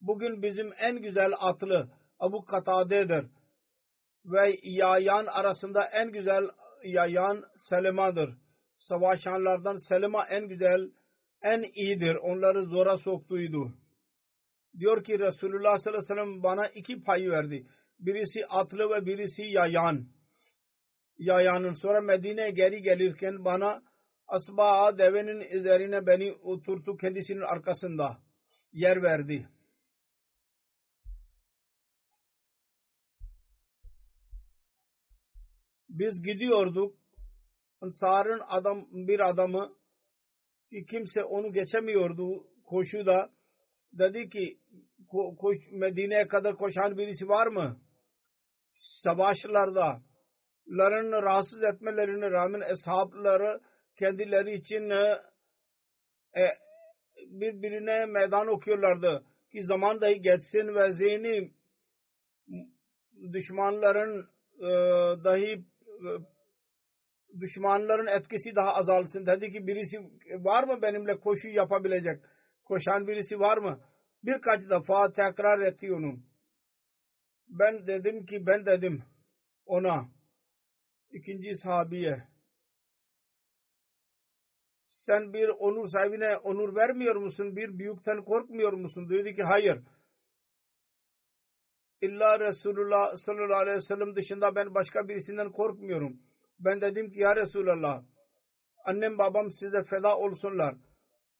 bugün 0.00 0.42
bizim 0.42 0.70
en 0.78 1.02
güzel 1.02 1.32
atlı 1.38 1.88
Abu 2.18 2.44
Katade'dir. 2.44 3.26
Ve 4.24 4.56
yayan 4.62 5.26
arasında 5.26 5.84
en 5.84 6.12
güzel 6.12 6.44
yayan 6.84 7.44
Selima'dır. 7.56 8.30
Savaşanlardan 8.76 9.88
Selima 9.88 10.26
en 10.26 10.48
güzel, 10.48 10.90
en 11.42 11.62
iyidir. 11.74 12.14
Onları 12.14 12.62
zora 12.62 12.98
soktuydu. 12.98 13.72
Diyor 14.78 15.04
ki 15.04 15.18
Resulullah 15.18 15.78
sallallahu 15.78 16.12
aleyhi 16.12 16.12
ve 16.12 16.14
sellem 16.14 16.42
bana 16.42 16.68
iki 16.68 17.02
payı 17.02 17.30
verdi. 17.30 17.66
Birisi 17.98 18.46
atlı 18.46 18.90
ve 18.90 19.06
birisi 19.06 19.42
yayan. 19.42 20.06
Yayanın 21.18 21.72
sonra 21.72 22.00
Medine'ye 22.00 22.50
geri 22.50 22.82
gelirken 22.82 23.44
bana 23.44 23.82
Asba 24.30 24.98
devenin 24.98 25.40
üzerine 25.40 26.06
beni 26.06 26.32
oturttu 26.32 26.96
kendisinin 26.96 27.40
arkasında 27.40 28.18
yer 28.72 29.02
verdi. 29.02 29.48
Biz 35.90 36.22
gidiyorduk. 36.22 36.96
Ansar'ın 37.80 38.40
adam 38.48 38.86
bir 38.92 39.30
adamı 39.30 39.76
ki 40.70 40.84
kimse 40.90 41.24
onu 41.24 41.52
geçemiyordu 41.52 42.46
koşuda. 42.64 43.30
Dedi 43.92 44.28
ki 44.28 44.58
koş, 45.38 45.58
Medine'ye 45.72 46.28
kadar 46.28 46.56
koşan 46.56 46.98
birisi 46.98 47.28
var 47.28 47.46
mı? 47.46 47.80
Savaşlarda 48.80 50.02
ların 50.68 51.12
rahatsız 51.12 51.62
etmelerine 51.62 52.30
rağmen 52.30 52.60
eshapları 52.60 53.60
kendileri 53.98 54.54
için 54.54 54.90
e, 54.90 55.18
e, 56.36 56.44
birbirine 57.26 58.06
meydan 58.06 58.48
okuyorlardı 58.48 59.24
ki 59.52 59.62
zaman 59.62 60.00
dahi 60.00 60.22
geçsin 60.22 60.74
ve 60.74 60.92
zihni 60.92 61.52
düşmanların 63.32 64.28
e, 64.58 64.68
dahi 65.24 65.64
düşmanların 67.40 68.06
etkisi 68.06 68.56
daha 68.56 68.74
azalsın. 68.74 69.26
Dedi 69.26 69.52
ki 69.52 69.66
birisi 69.66 69.98
var 70.44 70.64
mı 70.64 70.82
benimle 70.82 71.20
koşu 71.20 71.48
yapabilecek? 71.48 72.20
Koşan 72.64 73.06
birisi 73.06 73.40
var 73.40 73.58
mı? 73.58 73.80
Birkaç 74.22 74.70
defa 74.70 75.12
tekrar 75.12 75.60
etti 75.60 75.94
onu. 75.94 76.20
Ben 77.48 77.86
dedim 77.86 78.26
ki 78.26 78.46
ben 78.46 78.66
dedim 78.66 79.02
ona 79.66 80.08
ikinci 81.10 81.54
sahabiye 81.54 82.30
sen 84.86 85.32
bir 85.32 85.48
onur 85.48 85.88
sahibine 85.88 86.36
onur 86.36 86.76
vermiyor 86.76 87.16
musun? 87.16 87.56
Bir 87.56 87.78
büyükten 87.78 88.24
korkmuyor 88.24 88.72
musun? 88.72 89.10
Dedi 89.10 89.34
ki 89.34 89.42
hayır. 89.42 89.80
İlla 92.00 92.40
Resulullah 92.40 93.16
sallallahu 93.16 93.60
aleyhi 93.60 93.76
ve 93.76 93.82
sellem 93.82 94.16
dışında 94.16 94.54
ben 94.54 94.74
başka 94.74 95.08
birisinden 95.08 95.52
korkmuyorum. 95.52 96.20
Ben 96.58 96.80
dedim 96.80 97.10
ki 97.10 97.20
ya 97.20 97.36
Resulallah 97.36 98.02
annem 98.84 99.18
babam 99.18 99.50
size 99.50 99.84
feda 99.84 100.18
olsunlar. 100.18 100.74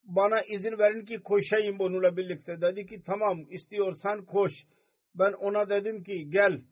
Bana 0.02 0.42
izin 0.42 0.78
verin 0.78 1.04
ki 1.04 1.22
koşayım 1.22 1.78
bununla 1.78 2.16
birlikte. 2.16 2.60
Dedi 2.60 2.86
ki 2.86 3.02
tamam 3.06 3.46
istiyorsan 3.50 4.24
koş. 4.24 4.52
Ben 5.14 5.32
ona 5.32 5.70
dedim 5.70 6.02
ki 6.02 6.30
gel. 6.30 6.62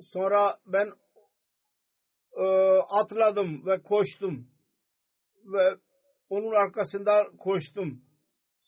Sonra 0.00 0.58
ben 0.66 0.90
e, 2.36 2.44
atladım 2.88 3.66
ve 3.66 3.82
koştum 3.82 4.48
ve 5.44 5.76
onun 6.28 6.54
arkasından 6.54 7.36
koştum. 7.36 8.02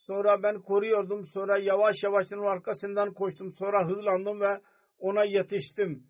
Sonra 0.06 0.42
ben 0.42 0.62
koruyordum. 0.62 1.26
Sonra 1.26 1.58
yavaş 1.58 1.96
yavaş 2.04 2.32
onun 2.32 2.46
arkasından 2.46 3.14
koştum. 3.14 3.52
Sonra 3.52 3.86
hızlandım 3.86 4.40
ve 4.40 4.60
ona 4.98 5.24
yetiştim. 5.24 6.06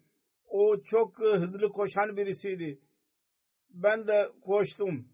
O 0.48 0.83
çok 0.83 1.18
hızlı 1.18 1.68
koşan 1.68 2.16
birisiydi. 2.16 2.81
Ben 3.70 4.07
de 4.07 4.28
koştum. 4.40 5.09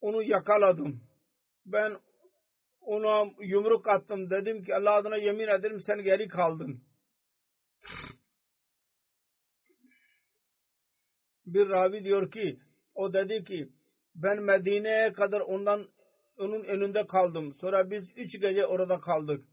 Onu 0.00 0.22
yakaladım. 0.22 1.00
Ben 1.66 1.96
ona 2.80 3.30
yumruk 3.40 3.88
attım. 3.88 4.30
Dedim 4.30 4.62
ki 4.62 4.74
Allah 4.74 4.94
adına 4.94 5.16
yemin 5.16 5.48
ederim 5.48 5.80
sen 5.80 6.02
geri 6.02 6.28
kaldın. 6.28 6.82
Bir 11.46 11.68
ravi 11.68 12.04
diyor 12.04 12.30
ki 12.30 12.60
o 12.94 13.12
dedi 13.12 13.44
ki 13.44 13.72
ben 14.14 14.42
Medine'ye 14.42 15.12
kadar 15.12 15.40
ondan 15.40 15.88
onun 16.40 16.64
önünde 16.64 17.06
kaldım. 17.06 17.54
Sonra 17.60 17.90
biz 17.90 18.04
üç 18.16 18.40
gece 18.40 18.66
orada 18.66 18.98
kaldık. 19.00 19.44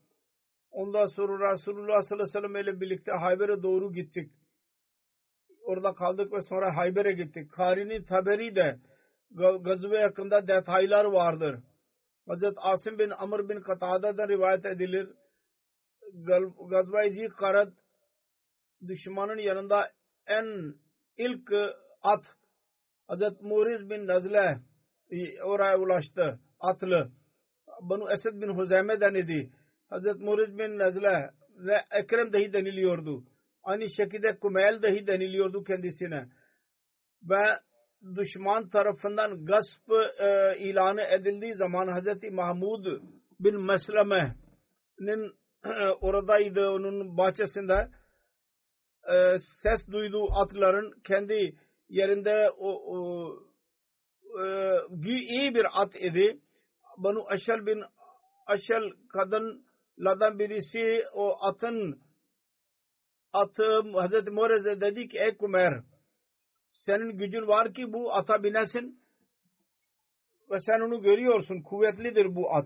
Ondan 0.71 1.05
sonra 1.05 1.53
Resulullah 1.53 2.03
sallallahu 2.03 2.13
aleyhi 2.13 2.29
ve 2.29 2.39
sellem 2.39 2.55
ile 2.55 2.81
birlikte 2.81 3.11
Hayber'e 3.11 3.63
doğru 3.63 3.93
gittik. 3.93 4.31
Orada 5.61 5.93
kaldık 5.93 6.33
ve 6.33 6.41
sonra 6.41 6.75
Hayber'e 6.75 7.11
gittik. 7.11 7.51
Karini 7.51 8.05
Taberi 8.05 8.55
de 8.55 8.79
gazve 9.61 9.97
yakında 9.97 10.47
detaylar 10.47 11.05
vardır. 11.05 11.59
Hazret 12.27 12.53
Asim 12.57 12.99
bin 12.99 13.09
Amr 13.09 13.49
bin 13.49 13.61
Katada'da 13.61 14.27
rivayet 14.27 14.65
edilir. 14.65 15.09
Gazve-i 16.69 17.27
Karat 17.27 17.73
düşmanın 18.87 19.37
yanında 19.37 19.87
en 20.27 20.75
ilk 21.17 21.51
at 22.01 22.25
Hazret 23.07 23.41
Muriz 23.41 23.89
bin 23.89 24.07
Nazle 24.07 24.59
oraya 25.43 25.79
ulaştı. 25.79 26.39
Atlı. 26.59 27.11
Banu 27.81 28.11
Esed 28.11 28.41
bin 28.41 28.49
Huzeyme'den 28.49 29.13
idi. 29.13 29.51
Hazret 29.89 30.19
Muriz 30.19 30.57
bin 30.57 30.79
Nazle 30.79 31.31
ve 31.57 31.81
Ekrem 31.91 32.33
dahi 32.33 32.53
deniliyordu. 32.53 33.23
Aynı 33.63 33.89
şekilde 33.89 34.39
Kumel 34.39 34.81
dahi 34.81 35.07
deniliyordu 35.07 35.63
kendisine. 35.63 36.29
Ve 37.23 37.45
düşman 38.15 38.69
tarafından 38.69 39.45
gasp 39.45 39.91
e, 40.19 40.57
ilanı 40.59 41.01
edildiği 41.01 41.53
zaman 41.53 41.87
Hazreti 41.87 42.31
Mahmud 42.31 42.85
bin 43.39 43.61
Mesleme'nin 43.61 45.33
oradaydı 46.01 46.69
onun 46.69 47.17
bahçesinde 47.17 47.89
e, 49.13 49.37
ses 49.39 49.87
duyduğu 49.91 50.33
atların 50.33 51.01
kendi 51.03 51.55
yerinde 51.89 52.49
o, 52.57 52.95
o 52.95 53.29
e, 54.43 55.05
iyi 55.05 55.55
bir 55.55 55.65
at 55.81 55.95
idi. 55.95 56.41
Banu 56.97 57.27
Aşel 57.27 57.65
bin 57.65 57.83
Aşel 58.45 58.83
kadınlardan 59.09 60.39
birisi 60.39 61.03
o 61.13 61.35
atın 61.41 62.01
atı 63.33 63.81
Hazreti 63.91 64.31
Morez'e 64.31 64.81
dedi 64.81 65.07
ki 65.07 65.17
ey 65.19 65.37
Kumer 65.37 65.83
senin 66.71 67.17
gücün 67.17 67.47
var 67.47 67.73
ki 67.73 67.93
bu 67.93 68.13
ata 68.13 68.43
binesin 68.43 69.01
ve 70.51 70.59
sen 70.59 70.79
onu 70.79 71.01
görüyorsun 71.01 71.61
kuvvetlidir 71.61 72.35
bu 72.35 72.55
at. 72.55 72.65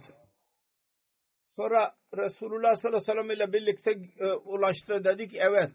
Sonra 1.56 1.96
Resulullah 2.18 2.76
sallallahu 2.76 3.12
aleyhi 3.12 3.20
ve 3.20 3.24
sellem 3.24 3.32
ile 3.32 3.54
birlikte 3.54 3.92
e, 4.20 4.32
ulaştı 4.34 5.04
dedi 5.04 5.28
ki 5.28 5.38
evet 5.42 5.72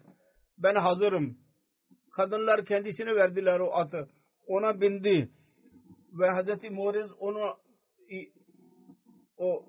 ben 0.58 0.74
hazırım. 0.74 1.38
Kadınlar 2.12 2.64
kendisine 2.64 3.16
verdiler 3.16 3.60
o 3.60 3.74
atı. 3.74 4.08
Ona 4.46 4.80
bindi 4.80 5.30
ve 6.12 6.30
Hazreti 6.30 6.70
Muriz 6.70 7.10
onu 7.18 7.56
o 9.36 9.64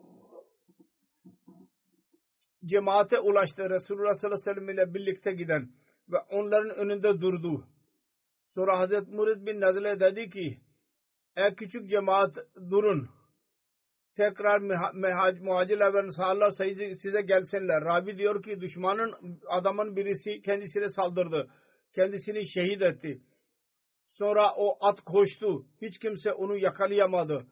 cemaate 2.65 3.19
ulaştı. 3.19 3.69
Resulullah 3.69 4.15
sallallahu 4.15 4.41
aleyhi 4.41 4.57
ve 4.57 4.61
sellem 4.61 4.69
ile 4.69 4.93
birlikte 4.93 5.31
giden 5.31 5.69
ve 6.09 6.17
onların 6.29 6.77
önünde 6.77 7.21
durdu. 7.21 7.67
Sonra 8.55 8.79
Hazreti 8.79 9.11
Murid 9.11 9.45
bin 9.45 9.61
Nazile 9.61 9.99
dedi 9.99 10.29
ki 10.29 10.61
ey 11.35 11.55
küçük 11.55 11.89
cemaat 11.89 12.35
durun. 12.69 13.09
Tekrar 14.15 14.59
muhacirler 15.41 15.93
ve 15.93 15.99
ensarlar 15.99 16.51
size 17.01 17.21
gelsinler. 17.21 17.85
Rabi 17.85 18.17
diyor 18.17 18.43
ki 18.43 18.61
düşmanın 18.61 19.39
adamın 19.47 19.95
birisi 19.95 20.41
kendisine 20.41 20.89
saldırdı. 20.89 21.51
Kendisini 21.93 22.47
şehit 22.47 22.81
etti. 22.81 23.21
Sonra 24.07 24.53
o 24.55 24.77
at 24.81 25.01
koştu. 25.01 25.65
Hiç 25.81 25.99
kimse 25.99 26.33
onu 26.33 26.57
yakalayamadı. 26.57 27.47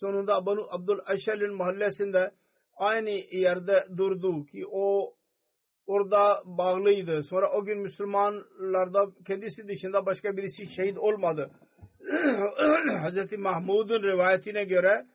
Sonunda 0.00 0.46
Banu 0.46 0.66
Abdul 0.70 0.98
Eşel'in 1.14 1.54
mahallesinde 1.54 2.30
aynı 2.76 3.10
yerde 3.30 3.84
durdu 3.96 4.44
ki 4.46 4.64
o 4.70 5.14
orada 5.86 6.42
bağlıydı. 6.44 7.22
Sonra 7.22 7.52
o 7.52 7.64
gün 7.64 7.78
Müslümanlarda 7.78 9.06
kendisi 9.26 9.68
dışında 9.68 10.06
başka 10.06 10.36
birisi 10.36 10.66
şehit 10.66 10.98
olmadı. 10.98 11.50
Hz. 13.08 13.38
Mahmud'un 13.38 14.02
rivayetine 14.02 14.64
göre 14.64 15.06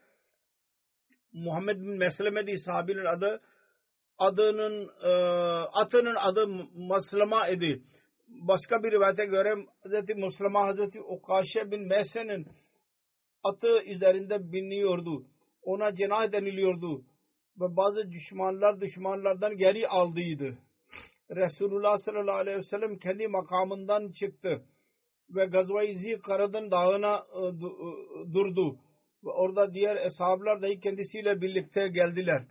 Muhammed 1.33 1.77
bin 1.77 1.97
Mesleme'di 1.97 2.59
sahabinin 2.59 3.05
adı 3.05 3.41
adının 4.17 4.89
e, 5.03 5.11
atının 5.73 6.15
adı 6.15 6.47
Maslama 6.75 7.47
idi. 7.47 7.81
Başka 8.27 8.83
bir 8.83 8.91
rivayete 8.91 9.25
göre 9.25 9.55
Hz. 9.85 10.17
Muslima 10.17 10.73
Hz. 10.73 10.95
Ukaşe 11.09 11.71
bin 11.71 11.87
Mese'nin 11.87 12.47
atı 13.43 13.83
üzerinde 13.85 14.51
biniyordu. 14.51 15.25
Ona 15.63 15.95
cenah 15.95 16.31
deniliyordu. 16.31 17.03
Ve 17.59 17.77
bazı 17.77 18.11
düşmanlar 18.11 18.81
düşmanlardan 18.81 19.57
geri 19.57 19.87
aldıydı. 19.87 20.57
Resulullah 21.31 21.97
sallallahu 21.97 22.35
aleyhi 22.35 22.57
ve 22.57 22.63
sellem 22.63 22.97
kendi 22.97 23.27
makamından 23.27 24.11
çıktı 24.11 24.63
ve 25.29 25.45
Gazva-i 25.45 25.95
Zikarad'ın 25.95 26.71
dağına 26.71 27.23
e, 27.35 27.47
e, 27.47 28.33
durdu. 28.33 28.77
Ve 29.23 29.29
orada 29.29 29.73
diğer 29.73 29.95
eshablar 29.95 30.61
dahi 30.61 30.79
kendisiyle 30.79 31.41
birlikte 31.41 31.87
geldiler. 31.87 32.43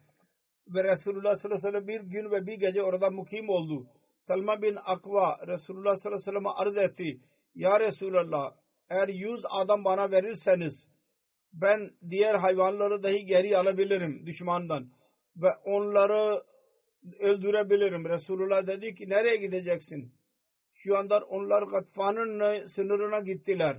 Ve 0.68 0.84
Resulullah 0.84 1.36
sallallahu 1.36 1.68
aleyhi 1.68 1.74
ve 1.74 1.80
sellem 1.80 1.88
bir 1.88 2.00
gün 2.00 2.30
ve 2.30 2.46
bir 2.46 2.54
gece 2.54 2.82
orada 2.82 3.10
mukim 3.10 3.48
oldu. 3.48 3.86
Salma 4.22 4.62
bin 4.62 4.78
Akva 4.84 5.38
Resulullah 5.46 5.96
sallallahu 5.96 6.20
aleyhi 6.20 6.28
ve 6.28 6.32
sellem'e 6.32 6.48
arz 6.48 6.76
etti. 6.76 7.20
Ya 7.54 7.80
Resulallah 7.80 8.52
eğer 8.90 9.08
yüz 9.08 9.40
adam 9.50 9.84
bana 9.84 10.10
verirseniz 10.10 10.88
ben 11.52 11.90
diğer 12.10 12.34
hayvanları 12.34 13.02
dahi 13.02 13.26
geri 13.26 13.58
alabilirim 13.58 14.26
düşmandan 14.26 14.90
ve 15.36 15.48
onları 15.64 16.42
öldürebilirim. 17.20 18.08
Resulullah 18.08 18.66
dedi 18.66 18.94
ki 18.94 19.08
nereye 19.08 19.36
gideceksin? 19.36 20.12
Şu 20.74 20.98
anda 20.98 21.18
onlar 21.18 21.62
Gatfan'ın 21.62 22.66
sınırına 22.66 23.20
gittiler. 23.20 23.76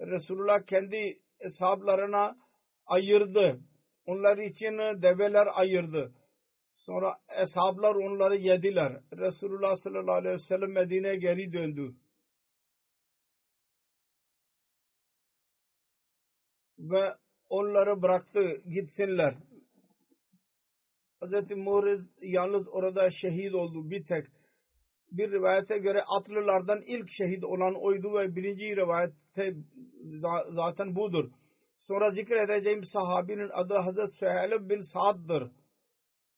Resulullah 0.00 0.66
kendi 0.66 1.18
hesaplarına 1.38 2.36
ayırdı. 2.86 3.60
Onlar 4.06 4.38
için 4.38 5.02
develer 5.02 5.48
ayırdı. 5.54 6.12
Sonra 6.76 7.14
eshablar 7.42 7.94
onları 7.94 8.36
yediler. 8.36 9.00
Resulullah 9.16 9.76
sallallahu 9.76 10.16
aleyhi 10.16 10.34
ve 10.34 10.38
sellem 10.38 10.72
Medine'ye 10.72 11.16
geri 11.16 11.52
döndü. 11.52 11.94
Ve 16.78 17.12
onları 17.48 18.02
bıraktı 18.02 18.40
gitsinler. 18.74 19.34
Hz. 21.22 21.50
Muhriz 21.50 22.00
yalnız 22.22 22.68
orada 22.68 23.10
şehit 23.10 23.54
oldu 23.54 23.90
bir 23.90 24.06
tek. 24.06 24.26
Bir 25.12 25.32
rivayete 25.32 25.78
göre 25.78 26.02
atlılardan 26.18 26.82
ilk 26.86 27.10
şehit 27.10 27.44
olan 27.44 27.74
oydu 27.74 28.14
ve 28.14 28.36
birinci 28.36 28.76
rivayette 28.76 29.54
zaten 30.48 30.96
budur. 30.96 31.30
Sonra 31.78 32.10
zikredeceğim 32.10 32.84
sahabinin 32.84 33.50
adı 33.52 33.74
Hz. 33.74 34.18
Süheyleb 34.18 34.70
bin 34.70 34.80
Sa'd'dır. 34.80 35.50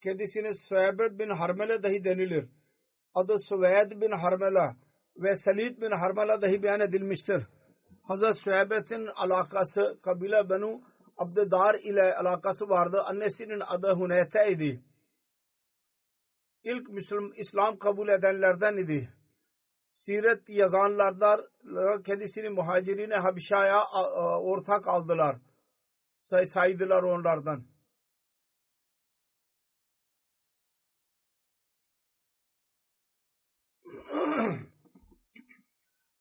Kendisine 0.03 0.55
Süheybet 0.55 1.19
bin 1.19 1.29
Harmele 1.29 1.83
dahi 1.83 2.05
denilir. 2.05 2.49
Adı 3.15 3.37
Süveyd 3.49 3.91
bin 3.91 4.11
Harmela 4.11 4.77
ve 5.17 5.37
Salid 5.37 5.83
bin 5.83 5.91
Harmela 5.91 6.41
dahi 6.41 6.63
beyan 6.63 6.81
edilmiştir. 6.81 7.43
Hz. 8.09 8.39
Süheybet'in 8.39 9.07
alakası 9.07 9.99
kabile 10.03 10.51
Benu 10.51 10.83
Abdedar 11.17 11.75
ile 11.75 12.15
alakası 12.17 12.69
vardı. 12.69 13.03
Annesinin 13.03 13.61
adı 13.67 13.93
Huneyte 13.93 14.51
idi. 14.53 14.83
İlk 16.63 16.89
Müslüman 16.89 17.33
İslam 17.37 17.79
kabul 17.79 18.09
edenlerden 18.09 18.77
idi. 18.77 19.13
Siret 19.93 20.49
yazanlardan 20.49 21.47
kendisini 22.03 22.49
muhacirine 22.49 23.15
Habişa'ya 23.15 23.85
ortak 24.41 24.89
aldılar. 24.89 25.37
Say 26.17 26.47
saydılar 26.47 27.03
onlardan. 27.03 27.67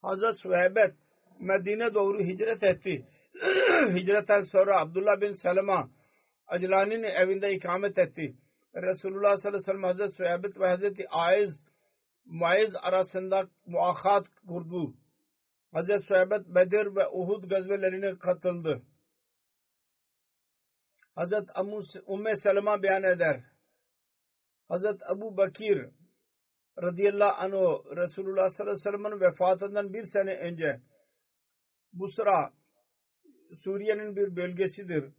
Hazret 0.02 0.40
Süheybet 0.40 1.05
Medine 1.40 1.94
doğru 1.94 2.20
hicret 2.20 2.64
etti. 2.64 3.06
Hicretten 3.96 4.42
sonra 4.42 4.80
Abdullah 4.80 5.22
bin 5.22 5.34
Selema 5.34 5.90
Aclani'nin 6.48 7.04
evinde 7.04 7.54
ikamet 7.54 7.98
etti. 7.98 8.36
Resulullah 8.76 9.38
sallallahu 9.38 9.48
aleyhi 9.48 9.56
ve 9.56 9.66
sellem 9.66 9.84
Hazreti 9.84 10.12
Süheybet 10.12 10.60
ve 10.60 10.68
Hazreti 10.68 11.10
Aiz 11.10 11.66
Muayz 12.26 12.76
arasında 12.82 13.50
muakat 13.66 14.26
kurdu. 14.48 14.94
Hazreti 15.72 16.06
Süheybet 16.06 16.48
Bedir 16.48 16.96
ve 16.96 17.08
Uhud 17.08 17.50
gazvelerine 17.50 18.18
katıldı. 18.20 18.82
Hazreti 21.16 21.52
Umme 22.06 22.36
Selema 22.36 22.84
beyan 22.84 23.04
eder. 23.04 23.44
Hazreti 24.68 25.06
Abu 25.06 25.38
Bakir 25.38 25.90
radıyallahu 26.82 27.36
anh 27.38 27.52
Resulullah 27.98 28.50
sallallahu 28.50 28.72
aleyhi 28.72 28.88
ve 28.88 28.92
sellem'in 28.92 29.22
vefatından 29.22 29.94
bir 29.94 30.04
sene 30.04 30.36
önce 30.36 30.82
Busra 31.96 32.54
Suriye'nin 33.64 34.16
bir 34.16 34.36
bölgesidir. 34.36 35.14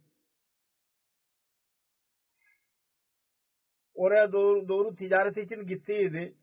Oraya 3.93 4.31
doğru, 4.31 4.67
doğru 4.67 4.95
ticaret 4.95 5.37
için 5.37 5.65
gittiydi. 5.65 6.35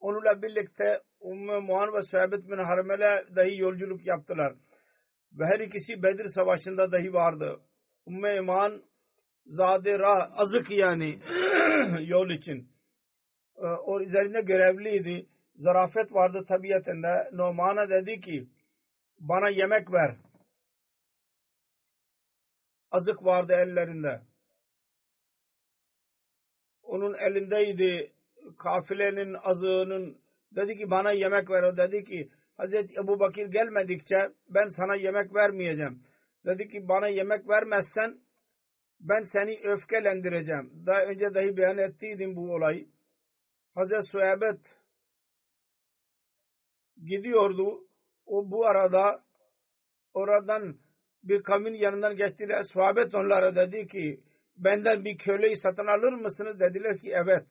Onunla 0.00 0.42
birlikte 0.42 1.02
Ümmü 1.24 1.60
Muhan 1.60 1.94
ve 1.94 2.02
Süheybet 2.02 2.48
bin 2.48 2.64
Harmele 2.64 3.36
dahi 3.36 3.58
yolculuk 3.58 4.06
yaptılar. 4.06 4.54
Ve 5.32 5.44
her 5.44 5.60
ikisi 5.60 6.02
Bedir 6.02 6.28
Savaşı'nda 6.28 6.92
dahi 6.92 7.12
vardı. 7.12 7.60
Ümmü 8.08 8.40
Muhan 8.40 8.82
zade 9.46 9.98
rah, 9.98 10.30
azık 10.32 10.70
yani 10.70 11.18
yol 12.00 12.30
için. 12.30 12.68
Ee, 13.56 13.66
o 13.66 14.00
üzerinde 14.00 14.40
görevliydi. 14.40 15.26
Zarafet 15.54 16.12
vardı 16.12 16.44
tabiatında. 16.48 17.30
Numan'a 17.32 17.90
dedi 17.90 18.20
ki 18.20 18.48
bana 19.20 19.48
yemek 19.48 19.92
ver 19.92 20.16
azık 22.90 23.24
vardı 23.24 23.52
ellerinde. 23.52 24.20
Onun 26.82 27.14
elindeydi 27.14 28.12
kafilenin 28.58 29.34
azığının 29.42 30.18
dedi 30.56 30.76
ki 30.76 30.90
bana 30.90 31.12
yemek 31.12 31.50
ver. 31.50 31.62
O 31.62 31.76
dedi 31.76 32.04
ki 32.04 32.30
Hazreti 32.56 33.00
Ebu 33.00 33.20
Bakir 33.20 33.46
gelmedikçe 33.46 34.32
ben 34.48 34.68
sana 34.68 34.94
yemek 34.96 35.34
vermeyeceğim. 35.34 36.02
Dedi 36.46 36.68
ki 36.68 36.88
bana 36.88 37.08
yemek 37.08 37.48
vermezsen 37.48 38.20
ben 39.00 39.22
seni 39.32 39.60
öfkelendireceğim. 39.64 40.86
Daha 40.86 41.00
önce 41.00 41.34
dahi 41.34 41.56
beyan 41.56 41.78
ettiydim 41.78 42.36
bu 42.36 42.54
olayı. 42.54 42.88
Hazreti 43.74 44.02
Suheybet 44.02 44.60
gidiyordu. 47.04 47.89
O 48.30 48.50
bu 48.50 48.66
arada 48.66 49.22
oradan 50.14 50.76
bir 51.22 51.42
kavmin 51.42 51.74
yanından 51.74 52.16
geçtiler. 52.16 52.62
Sahabet 52.62 53.14
onlara 53.14 53.56
dedi 53.56 53.86
ki 53.86 54.20
benden 54.56 55.04
bir 55.04 55.18
köleyi 55.18 55.56
satın 55.56 55.86
alır 55.86 56.12
mısınız? 56.12 56.60
Dediler 56.60 56.98
ki 56.98 57.10
evet. 57.14 57.46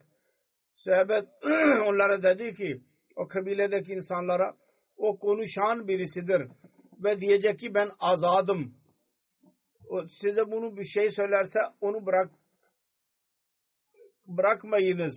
Sahabet 0.74 1.28
onlara 1.86 2.22
dedi 2.22 2.54
ki 2.54 2.80
o 3.16 3.28
kabiledeki 3.28 3.92
insanlara 3.92 4.54
o 4.96 5.18
konuşan 5.18 5.88
birisidir 5.88 6.48
ve 7.04 7.20
diyecek 7.20 7.58
ki 7.58 7.74
ben 7.74 7.90
azadım. 7.98 8.74
O 9.88 10.06
size 10.20 10.50
bunu 10.50 10.76
bir 10.76 10.84
şey 10.84 11.10
söylerse 11.10 11.58
onu 11.80 12.06
bırak 12.06 12.30
bırakmayınız. 14.26 15.14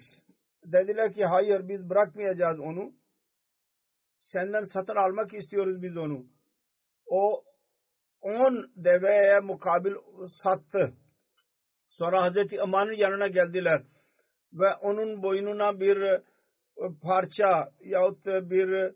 Dediler 0.65 1.13
ki 1.13 1.25
hayır 1.25 1.67
biz 1.67 1.89
bırakmayacağız 1.89 2.59
onu. 2.59 3.02
Senden 4.23 4.63
satın 4.63 4.95
almak 4.95 5.33
istiyoruz 5.33 5.81
biz 5.81 5.97
onu. 5.97 6.25
O 7.05 7.43
on 8.21 8.71
deveye 8.75 9.39
mukabil 9.39 9.93
sattı. 10.43 10.93
Sonra 11.89 12.23
Hazreti 12.23 12.61
Aman'ın 12.61 12.93
yanına 12.93 13.27
geldiler 13.27 13.83
ve 14.53 14.73
onun 14.81 15.23
boynuna 15.23 15.79
bir 15.79 16.01
e, 16.01 16.21
parça 17.01 17.71
yahut 17.79 18.25
bir 18.25 18.73
e, 18.73 18.91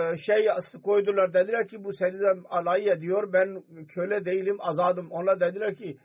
e, 0.00 0.18
şey 0.18 0.48
koydular. 0.84 1.34
Dediler 1.34 1.68
ki 1.68 1.84
bu 1.84 1.92
seni 1.92 2.42
alay 2.48 2.90
ediyor. 2.90 3.32
Ben 3.32 3.62
köle 3.86 4.24
değilim 4.24 4.56
azadım. 4.60 5.10
Onlar 5.10 5.40
dediler 5.40 5.76
ki 5.76 5.98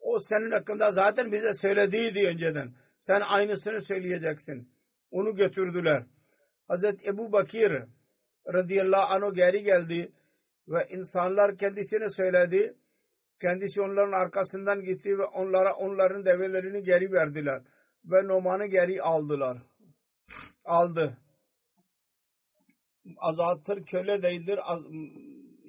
o 0.00 0.18
senin 0.18 0.50
hakkında 0.50 0.92
zaten 0.92 1.32
bize 1.32 1.52
söylediydi 1.52 2.26
önceden. 2.26 2.74
Sen 2.98 3.20
aynısını 3.20 3.80
söyleyeceksin. 3.82 4.68
Onu 5.10 5.36
götürdüler. 5.36 6.04
Hazreti 6.68 7.08
Ebu 7.08 7.32
Bakir 7.32 7.82
radıyallahu 8.54 9.26
anh 9.26 9.34
geri 9.34 9.62
geldi 9.62 10.12
ve 10.68 10.86
insanlar 10.90 11.56
kendisine 11.56 12.08
söyledi. 12.08 12.74
Kendisi 13.40 13.80
onların 13.80 14.12
arkasından 14.12 14.84
gitti 14.84 15.18
ve 15.18 15.24
onlara 15.24 15.74
onların 15.74 16.24
develerini 16.24 16.82
geri 16.82 17.12
verdiler. 17.12 17.62
Ve 18.04 18.28
Noman'ı 18.28 18.66
geri 18.66 19.02
aldılar. 19.02 19.58
Aldı. 20.64 21.18
Azattır, 23.16 23.86
köle 23.86 24.22
değildir. 24.22 24.60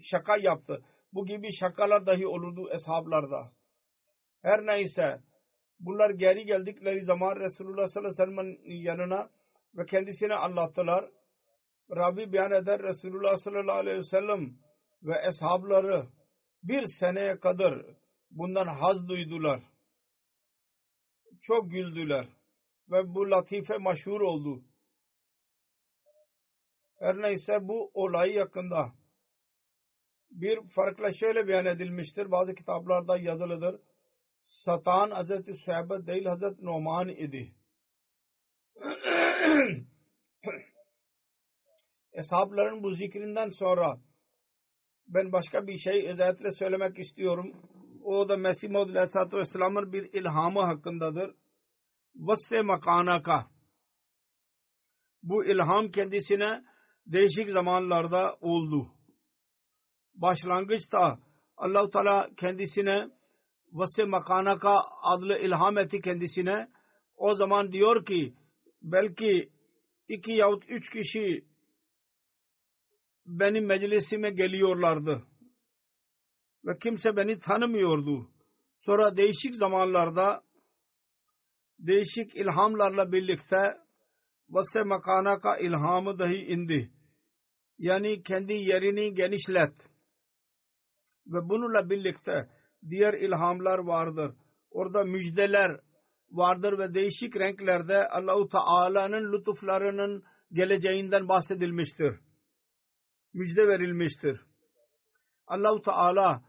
Şaka 0.03 0.37
yaptı. 0.37 0.81
Bu 1.13 1.25
gibi 1.25 1.53
şakalar 1.53 2.05
dahi 2.05 2.27
olurdu 2.27 2.69
eshablarda. 2.71 3.51
Her 4.41 4.65
neyse 4.65 5.19
bunlar 5.79 6.09
geri 6.09 6.45
geldikleri 6.45 7.03
zaman 7.03 7.35
Resulullah 7.35 7.87
sallallahu 7.87 8.21
aleyhi 8.23 8.37
ve 8.37 8.43
sellem'in 8.43 8.81
yanına 8.83 9.29
ve 9.75 9.85
kendisine 9.85 10.35
anlattılar. 10.35 11.11
Rabbi 11.91 12.33
beyan 12.33 12.51
eder 12.51 12.81
Resulullah 12.83 13.37
sallallahu 13.37 13.77
aleyhi 13.77 13.97
ve 13.97 14.03
sellem 14.03 14.57
ve 15.03 15.13
eshabları 15.27 16.07
bir 16.63 16.85
seneye 16.99 17.39
kadar 17.39 17.85
bundan 18.31 18.67
haz 18.67 19.07
duydular. 19.07 19.63
Çok 21.41 21.71
güldüler 21.71 22.27
ve 22.89 23.15
bu 23.15 23.31
latife 23.31 23.77
maşhur 23.77 24.21
oldu. 24.21 24.63
Her 26.99 27.21
neyse 27.21 27.59
bu 27.61 27.91
olay 27.93 28.31
yakında 28.31 28.91
bir 30.31 30.59
farkla 30.75 31.13
şöyle 31.13 31.47
beyan 31.47 31.65
edilmiştir. 31.65 32.31
Bazı 32.31 32.55
kitaplarda 32.55 33.17
yazılıdır. 33.17 33.81
Satan 34.43 35.11
Hazreti 35.11 35.53
Suhabe 35.55 36.07
değil 36.07 36.25
Hazreti 36.25 36.65
Numan 36.65 37.09
idi. 37.09 37.55
Eshabların 42.13 42.83
bu 42.83 42.93
zikrinden 42.93 43.49
sonra 43.49 43.99
ben 45.07 45.31
başka 45.31 45.67
bir 45.67 45.77
şey 45.77 46.07
özellikle 46.07 46.51
söylemek 46.51 46.99
istiyorum. 46.99 47.53
O 48.03 48.29
da 48.29 48.37
Mesih 48.37 48.69
Maud 48.69 48.89
Aleyhisselatü 48.89 49.37
Vesselam'ın 49.37 49.93
bir 49.93 50.13
ilhamı 50.13 50.61
hakkındadır. 50.61 51.35
Vasse 52.15 52.61
makanaka. 52.61 53.47
Bu 55.23 55.45
ilham 55.45 55.91
kendisine 55.91 56.63
değişik 57.05 57.49
zamanlarda 57.49 58.37
oldu. 58.41 58.87
Başlangıçta 60.13 61.19
allah 61.57 61.89
Teala 61.89 62.29
kendisine 62.37 63.09
Vasse 63.71 64.05
makanaka 64.05 64.79
adlı 65.01 65.37
ilham 65.37 65.77
etti 65.77 66.01
kendisine. 66.01 66.67
O 67.17 67.35
zaman 67.35 67.71
diyor 67.71 68.05
ki 68.05 68.33
belki 68.81 69.49
iki 70.07 70.31
yahut 70.31 70.63
üç 70.67 70.89
kişi 70.89 71.45
benim 73.25 73.65
meclisime 73.65 74.29
geliyorlardı. 74.29 75.23
Ve 76.65 76.77
kimse 76.77 77.15
beni 77.17 77.39
tanımıyordu. 77.39 78.29
Sonra 78.81 79.17
değişik 79.17 79.55
zamanlarda 79.55 80.43
değişik 81.79 82.35
ilhamlarla 82.35 83.11
birlikte 83.11 83.77
vase 84.49 84.83
makanaka 84.83 85.57
ilhamı 85.57 86.19
dahi 86.19 86.37
indi. 86.37 86.91
Yani 87.77 88.23
kendi 88.23 88.53
yerini 88.53 89.13
genişlet. 89.13 89.73
Ve 91.27 91.49
bununla 91.49 91.89
birlikte 91.89 92.49
diğer 92.89 93.13
ilhamlar 93.13 93.79
vardır. 93.79 94.35
Orada 94.71 95.03
müjdeler 95.03 95.79
vardır 96.31 96.79
ve 96.79 96.93
değişik 96.93 97.35
renklerde 97.35 98.07
Allahu 98.07 98.49
Teala'nın 98.49 99.33
lütuflarının 99.33 100.23
geleceğinden 100.51 101.27
bahsedilmiştir. 101.27 102.19
Müjde 103.33 103.67
verilmiştir. 103.67 104.41
Allahu 105.47 105.81
Teala 105.81 106.41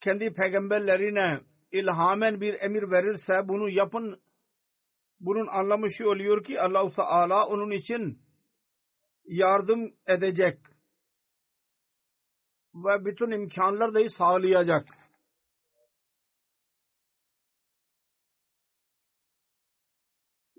kendi 0.00 0.32
peygamberlerine 0.32 1.40
ilhamen 1.72 2.40
bir 2.40 2.60
emir 2.60 2.90
verirse 2.90 3.48
bunu 3.48 3.70
yapın. 3.70 4.20
Bunun 5.20 5.46
anlamı 5.46 5.92
şu 5.92 6.04
oluyor 6.06 6.44
ki 6.44 6.60
Allahu 6.60 6.94
Teala 6.94 7.46
onun 7.46 7.70
için 7.70 8.18
yardım 9.24 9.94
edecek 10.06 10.58
ve 12.74 13.04
bütün 13.04 13.30
imkanlar 13.30 13.94
da 13.94 14.08
sağlayacak. 14.08 14.86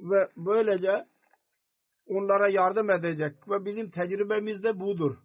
Ve 0.01 0.27
böylece 0.37 1.05
onlara 2.05 2.49
yardım 2.49 2.89
edecek 2.89 3.49
ve 3.49 3.65
bizim 3.65 3.89
tecrübemiz 3.89 4.63
de 4.63 4.79
budur. 4.79 5.17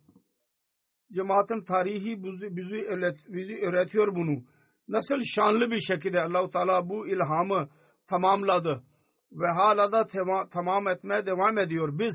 Cemaatin 1.12 1.64
tarihi 1.64 2.22
bizi, 2.56 2.86
öğret, 2.86 3.16
bizi 3.28 3.66
öğretiyor 3.66 4.14
bunu. 4.14 4.44
Nasıl 4.88 5.20
şanlı 5.34 5.70
bir 5.70 5.80
şekilde 5.80 6.20
Allahu 6.20 6.50
Teala 6.50 6.88
bu 6.88 7.08
ilhamı 7.08 7.68
tamamladı 8.06 8.82
ve 9.32 9.46
hala 9.46 9.92
da 9.92 10.04
tema, 10.04 10.48
tamam 10.48 10.88
etmeye 10.88 11.26
devam 11.26 11.58
ediyor. 11.58 11.98
Biz 11.98 12.14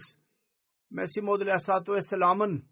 Mesih 0.91 1.21
Maud 1.21 1.41
Aleyhisselatü 1.41 1.93
Vesselam'ın 1.93 2.63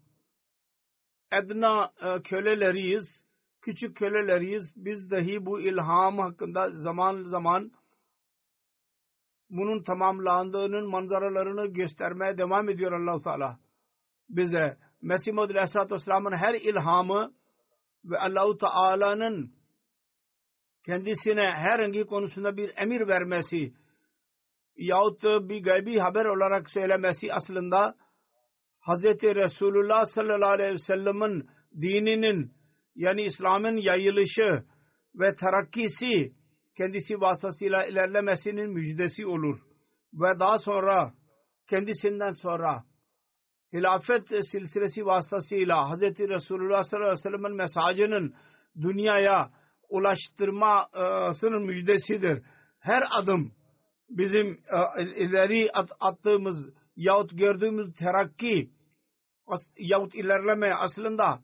edna 1.32 1.92
e, 2.02 2.22
köleleriyiz, 2.22 3.24
küçük 3.62 3.96
köleleriyiz. 3.96 4.72
Biz 4.76 5.10
dahi 5.10 5.46
bu 5.46 5.60
ilham 5.60 6.18
hakkında 6.18 6.70
zaman 6.70 7.22
zaman 7.22 7.72
bunun 9.50 9.82
tamamlandığının 9.82 10.90
manzaralarını 10.90 11.66
göstermeye 11.66 12.38
devam 12.38 12.68
ediyor 12.68 12.92
allah 12.92 13.22
Teala. 13.22 13.58
Bize 14.28 14.76
Mesih 15.02 15.32
Maud 15.32 15.50
Aleyhisselatü 15.50 15.94
Vesselam'ın 15.94 16.36
her 16.36 16.54
ilhamı 16.54 17.32
ve 18.04 18.18
Allahu 18.18 18.58
Teala'nın 18.58 19.52
kendisine 20.86 21.50
her 21.50 21.78
hangi 21.78 22.04
konusunda 22.04 22.56
bir 22.56 22.72
emir 22.76 23.08
vermesi 23.08 23.72
yahut 24.76 25.22
bir 25.22 25.62
gaybi 25.62 25.98
haber 25.98 26.24
olarak 26.24 26.70
söylemesi 26.70 27.34
aslında 27.34 27.94
Hz. 28.80 29.04
Resulullah 29.22 30.04
sallallahu 30.04 30.50
aleyhi 30.50 30.72
ve 30.72 30.78
sellem'in 30.78 31.48
dininin 31.80 32.52
yani 32.94 33.22
İslam'ın 33.22 33.76
yayılışı 33.76 34.64
ve 35.14 35.34
terakkisi 35.34 36.32
kendisi 36.80 37.20
vasıtasıyla 37.20 37.84
ilerlemesinin 37.84 38.70
müjdesi 38.70 39.26
olur. 39.26 39.60
Ve 40.14 40.40
daha 40.40 40.58
sonra 40.58 41.12
kendisinden 41.68 42.32
sonra 42.32 42.84
hilafet 43.72 44.28
silsilesi 44.28 45.06
vasıtasıyla 45.06 45.90
Hz. 45.90 46.02
Resulullah 46.02 46.82
sallallahu 46.82 47.08
aleyhi 47.08 47.18
ve 47.18 47.30
sellem'in 47.30 47.56
mesajının 47.56 48.34
dünyaya 48.76 49.50
ulaştırmasının 49.88 51.66
müjdesidir. 51.66 52.42
Her 52.78 53.04
adım 53.10 53.52
bizim 54.08 54.60
e, 54.98 55.02
ileri 55.02 55.70
attığımız 56.00 56.70
yahut 56.96 57.38
gördüğümüz 57.38 57.94
terakki 57.94 58.70
yahut 59.78 60.14
ilerleme 60.14 60.74
aslında 60.74 61.40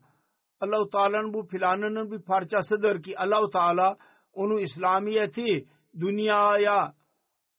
Allah-u 0.59 0.89
Teala'nın 0.89 1.33
bu 1.33 1.47
planının 1.47 2.11
bir 2.11 2.21
parçasıdır 2.21 3.03
ki 3.03 3.19
Allah-u 3.19 3.49
Teala 3.49 3.97
onu 4.37 4.59
İslamiyeti 4.59 5.67
dünyaya 5.99 6.93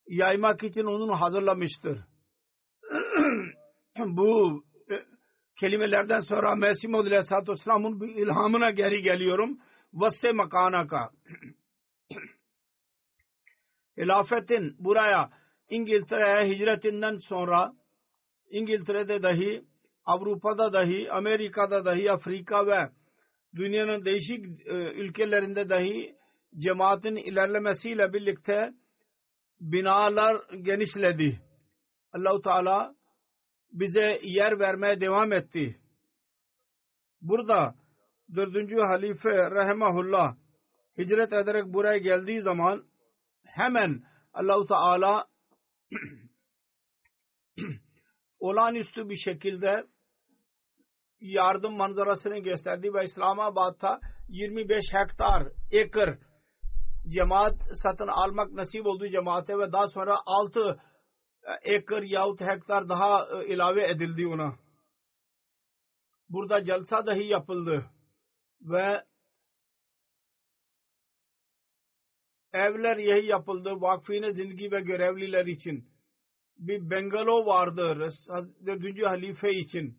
yaymak 0.07 0.63
için 0.65 0.85
onun 0.85 1.09
hazırlamıştır. 1.09 1.99
bu 3.99 4.63
e, 4.91 4.95
kelimelerden 5.61 6.21
sonra 6.21 6.55
Mesih 6.55 6.89
Maud 6.89 7.07
Aleyhisselatü 7.07 7.53
Vesselam'ın 7.53 8.09
ilhamına 8.09 8.71
geri 8.71 9.03
geliyorum. 9.03 9.59
Vasse 9.93 10.33
makanaka. 10.33 11.11
Hilafetin 13.97 14.77
buraya 14.79 15.31
İngiltere'ye 15.71 16.55
hicretinden 16.55 17.17
sonra 17.17 17.73
İngiltere'de 18.51 19.23
dahi 19.23 19.65
Avrupa'da 20.05 20.73
dahi, 20.73 21.13
Amerika'da 21.13 21.85
dahi, 21.85 22.13
Afrika 22.13 22.67
ve 22.67 22.91
dünyanın 23.57 24.05
değişik 24.05 24.67
e, 24.67 24.75
ülkelerinde 24.75 25.69
dahi 25.69 26.18
cemaatin 26.57 27.17
ilerlemesiyle 27.17 28.13
birlikte 28.13 28.73
binalar 29.61 30.49
genişledi. 30.55 31.41
Allahu 32.13 32.41
Teala 32.41 32.95
bize 33.73 34.21
yer 34.23 34.59
vermeye 34.59 35.01
devam 35.01 35.33
etti. 35.33 35.81
Burada 37.21 37.75
dördüncü 38.35 38.77
halife 38.77 39.51
rahimahullah 39.51 40.37
hicret 40.99 41.33
ederek 41.33 41.65
buraya 41.65 41.99
geldiği 41.99 42.43
zaman 42.43 42.85
hemen 43.47 44.03
Allahu 44.33 44.67
Teala 44.67 45.29
olağanüstü 48.39 49.09
bir 49.09 49.17
şekilde 49.17 49.87
yardım 51.21 51.77
manzarasını 51.77 52.39
gösterdi 52.39 52.95
ve 52.95 53.05
İslamabad'da 53.05 54.01
25 54.29 54.85
hektar 54.93 55.49
ekır 55.71 56.19
cemaat 57.09 57.57
satın 57.83 58.07
almak 58.07 58.53
nasip 58.53 58.87
oldu 58.87 59.09
cemaate 59.09 59.59
ve 59.59 59.73
daha 59.73 59.89
sonra 59.89 60.17
6 60.27 60.81
ekır 61.63 62.03
yahut 62.03 62.41
hektar 62.41 62.89
daha 62.89 63.27
e, 63.43 63.47
ilave 63.47 63.89
edildi 63.89 64.27
ona. 64.27 64.59
Burada 66.29 66.65
celsa 66.65 67.07
dahi 67.07 67.25
yapıldı 67.25 67.91
ve 68.61 69.05
evler 72.53 72.97
yही 72.97 73.27
yapıldı 73.27 73.81
vakfine 73.81 74.33
zindagi 74.35 74.71
ve 74.71 74.81
görevliler 74.81 75.47
için. 75.47 75.89
Bir 76.57 76.91
bengalo 76.91 77.47
vardı 77.47 78.11
dördüncü 78.67 79.05
halife 79.05 79.53
için. 79.53 79.99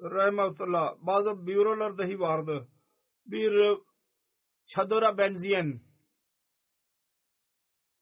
Rahmetullah. 0.00 0.94
Bazı 1.00 1.46
bürolar 1.46 1.98
dahi 1.98 2.20
vardı. 2.20 2.68
Bir 3.26 3.78
çadıra 4.66 5.18
benzeyen 5.18 5.80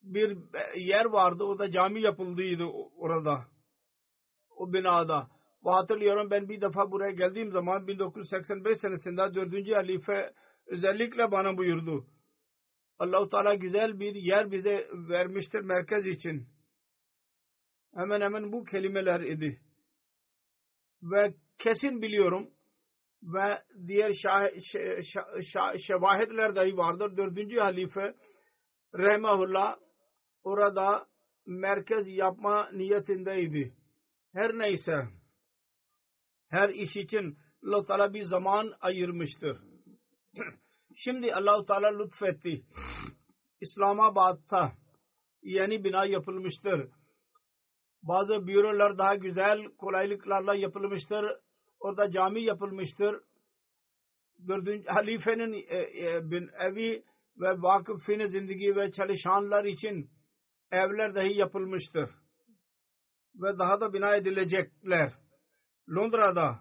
bir 0.02 0.38
yer 0.76 1.04
vardı. 1.04 1.44
O 1.44 1.58
da 1.58 1.70
cami 1.70 2.00
yapıldıydı 2.00 2.64
orada. 2.96 3.44
O 4.56 4.72
binada. 4.72 5.30
Ve 5.64 5.70
hatırlıyorum 5.70 6.30
ben 6.30 6.48
bir 6.48 6.60
defa 6.60 6.90
buraya 6.90 7.10
geldiğim 7.10 7.50
zaman 7.50 7.86
1985 7.86 8.78
senesinde 8.78 9.34
dördüncü 9.34 9.72
halife 9.74 10.32
özellikle 10.66 11.30
bana 11.30 11.56
buyurdu. 11.56 12.06
Allahu 12.98 13.28
Teala 13.28 13.54
güzel 13.54 14.00
bir 14.00 14.14
yer 14.14 14.50
bize 14.50 14.88
vermiştir 14.92 15.60
merkez 15.60 16.06
için. 16.06 16.46
Hemen 17.94 18.20
hemen 18.20 18.52
bu 18.52 18.64
kelimeler 18.64 19.20
idi. 19.20 19.60
Ve 21.02 21.34
kesin 21.58 22.02
biliyorum 22.02 22.50
ve 23.22 23.62
diğer 23.86 24.12
şevahidler 25.78 26.56
dahi 26.56 26.76
vardır. 26.76 27.16
Dördüncü 27.16 27.58
halife 27.58 28.14
Rahimahullah 28.94 29.76
orada 30.44 31.06
merkez 31.46 32.08
yapma 32.08 32.70
niyetindeydi. 32.72 33.72
Her 34.32 34.58
neyse 34.58 35.08
her 36.48 36.68
iş 36.68 36.96
için 36.96 37.38
Allah 37.66 37.86
Teala 37.86 38.14
bir 38.14 38.22
zaman 38.22 38.72
ayırmıştır. 38.80 39.58
Şimdi 40.96 41.34
Allah 41.34 41.64
Teala 41.64 41.98
lütfetti. 41.98 42.64
İslamabad'da 43.60 44.72
yeni 45.42 45.84
bina 45.84 46.04
yapılmıştır. 46.04 46.88
Bazı 48.02 48.46
bürolar 48.46 48.98
daha 48.98 49.14
güzel 49.14 49.64
kolaylıklarla 49.78 50.54
yapılmıştır. 50.54 51.26
Orada 51.80 52.10
cami 52.10 52.42
yapılmıştır. 52.42 53.20
Dördüncü 54.48 54.88
halifenin 54.88 55.52
e, 55.52 55.78
e, 55.78 56.30
bin 56.30 56.50
evi 56.58 57.04
ve 57.36 57.62
vakıfine 57.62 58.28
zindagi 58.28 58.76
ve 58.76 58.92
çalışanlar 58.92 59.64
için 59.64 60.10
evler 60.72 61.14
dahi 61.14 61.36
yapılmıştır. 61.36 62.10
Ve 63.34 63.58
daha 63.58 63.80
da 63.80 63.92
bina 63.92 64.16
edilecekler. 64.16 65.12
Londra'da 65.88 66.60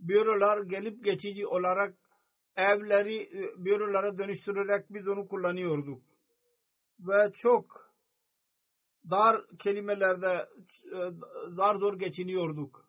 bürolar 0.00 0.62
gelip 0.62 1.04
geçici 1.04 1.46
olarak 1.46 1.94
evleri 2.56 3.22
e, 3.22 3.64
bürolara 3.64 4.18
dönüştürerek 4.18 4.86
biz 4.90 5.08
onu 5.08 5.28
kullanıyorduk. 5.28 6.02
Ve 7.00 7.32
çok 7.34 7.92
dar 9.10 9.44
kelimelerde 9.58 10.48
e, 10.84 10.98
zar 11.48 11.76
zor 11.76 11.98
geçiniyorduk. 11.98 12.86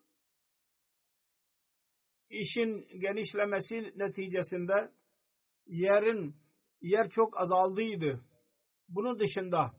İşin 2.30 3.00
genişlemesi 3.00 3.92
neticesinde 3.96 4.92
yerin 5.66 6.36
yer 6.80 7.10
çok 7.10 7.40
azaldıydı. 7.40 8.27
Bunun 8.88 9.18
dışında 9.18 9.72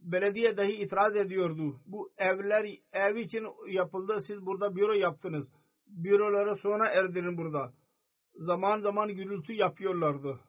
belediye 0.00 0.56
dahi 0.56 0.72
itiraz 0.72 1.16
ediyordu. 1.16 1.80
Bu 1.86 2.12
evler 2.16 2.78
ev 2.92 3.16
için 3.16 3.46
yapıldı. 3.68 4.20
Siz 4.26 4.46
burada 4.46 4.76
büro 4.76 4.92
yaptınız. 4.92 5.52
Büroları 5.86 6.56
sonra 6.56 6.88
erdirin 6.88 7.36
burada. 7.36 7.72
Zaman 8.34 8.80
zaman 8.80 9.08
gürültü 9.08 9.52
yapıyorlardı. 9.52 10.40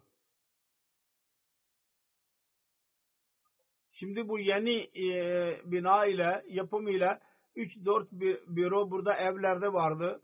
Şimdi 3.91 4.27
bu 4.27 4.39
yeni 4.39 4.89
e, 4.99 5.61
bina 5.65 6.05
ile 6.05 6.43
yapım 6.47 6.87
ile 6.87 7.19
3-4 7.55 8.11
büro 8.55 8.91
burada 8.91 9.13
evlerde 9.13 9.73
vardı. 9.73 10.21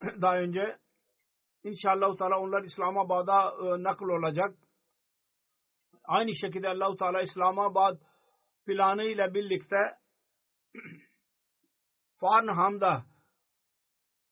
Daha 0.20 0.38
önce 0.38 0.78
İnşallah 1.64 2.40
onlar 2.40 2.62
İslamabad'a 2.62 3.50
e, 3.50 3.82
nakl 3.82 4.04
olacak. 4.04 4.54
Aynı 6.06 6.34
şekilde 6.34 6.68
Allah 6.68 6.96
Teala 6.96 7.22
İslamabad 7.22 7.98
planı 8.66 9.04
ile 9.04 9.34
birlikte 9.34 9.76
Farnham'da 12.16 13.04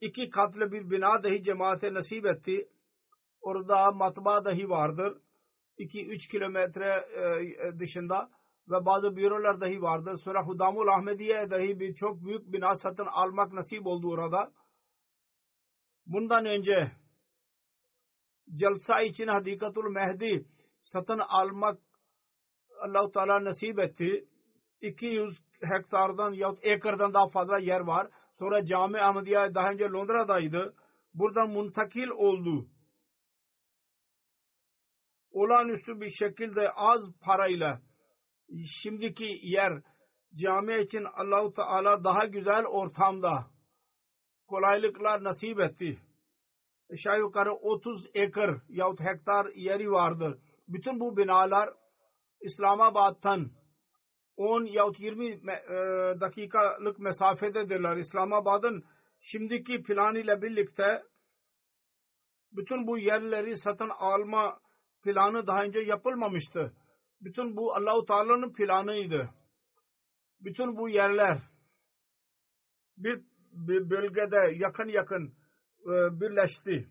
iki 0.00 0.30
katlı 0.30 0.72
bir 0.72 0.90
bina 0.90 1.22
dahi 1.22 1.42
cemaate 1.42 1.94
nasip 1.94 2.26
etti. 2.26 2.68
Orada 3.40 3.92
matbaa 3.92 4.44
dahi 4.44 4.70
vardır. 4.70 5.18
2-3 5.78 6.30
kilometre 6.30 6.86
e, 6.86 7.78
dışında 7.78 8.30
ve 8.68 8.84
bazı 8.86 9.16
bürolar 9.16 9.60
dahi 9.60 9.82
vardır. 9.82 10.16
Sonra 10.24 10.46
Hudamul 10.46 10.88
Ahmediye 10.88 11.50
dahi 11.50 11.80
bir 11.80 11.94
çok 11.94 12.24
büyük 12.24 12.52
bina 12.52 12.76
satın 12.76 13.06
almak 13.06 13.52
nasip 13.52 13.86
oldu 13.86 14.10
orada. 14.10 14.52
Bundan 16.06 16.46
önce 16.46 16.92
Jalsa 18.60 19.02
için 19.02 19.26
Hadikatul 19.26 19.90
Mehdi 19.90 20.46
satın 20.84 21.18
almak 21.18 21.78
Allah-u 22.80 23.10
Teala 23.10 23.44
nasip 23.44 23.78
etti. 23.78 24.28
200 24.80 25.38
hektardan 25.60 26.32
yahut 26.32 26.58
ekerden 26.62 27.14
daha 27.14 27.28
fazla 27.28 27.58
yer 27.58 27.80
var. 27.80 28.10
Sonra 28.38 28.66
Cami 28.66 29.00
Ahmediye 29.00 29.54
daha 29.54 29.70
önce 29.70 29.84
Londra'daydı. 29.84 30.74
Buradan 31.14 31.50
muntakil 31.50 32.08
oldu. 32.08 32.68
Olağanüstü 35.30 36.00
bir 36.00 36.10
şekilde 36.10 36.70
az 36.70 37.00
parayla 37.20 37.80
şimdiki 38.82 39.38
yer 39.42 39.82
cami 40.34 40.76
için 40.76 41.04
Allahu 41.04 41.52
Teala 41.54 42.04
daha 42.04 42.24
güzel 42.24 42.64
ortamda 42.66 43.46
kolaylıklar 44.46 45.24
nasip 45.24 45.60
etti. 45.60 45.98
Aşağı 46.92 47.18
yukarı 47.18 47.52
30 47.52 48.06
ekar 48.14 48.60
yahut 48.68 49.00
hektar 49.00 49.46
yeri 49.54 49.90
vardır. 49.90 50.38
Bütün 50.68 51.00
bu 51.00 51.16
binalar 51.16 51.70
İslamabad'tan 52.40 53.50
10 54.36 54.64
yahut 54.64 55.00
20 55.00 55.26
e, 55.28 55.40
dakikalık 56.20 56.98
mesafededirler. 56.98 57.96
İslamabad'ın 57.96 58.84
şimdiki 59.20 59.82
planıyla 59.82 60.42
birlikte 60.42 61.02
bütün 62.52 62.86
bu 62.86 62.98
yerleri 62.98 63.58
satın 63.58 63.88
alma 63.88 64.60
planı 65.02 65.46
daha 65.46 65.62
önce 65.64 65.78
yapılmamıştı. 65.78 66.72
Bütün 67.20 67.56
bu 67.56 67.74
Allahu 67.74 68.04
Teala'nın 68.04 68.52
planıydı. 68.52 69.30
Bütün 70.40 70.76
bu 70.76 70.88
yerler 70.88 71.38
bir, 72.96 73.22
bir 73.52 73.90
bölgede 73.90 74.56
yakın 74.56 74.88
yakın 74.88 75.34
e, 75.80 76.20
birleşti. 76.20 76.88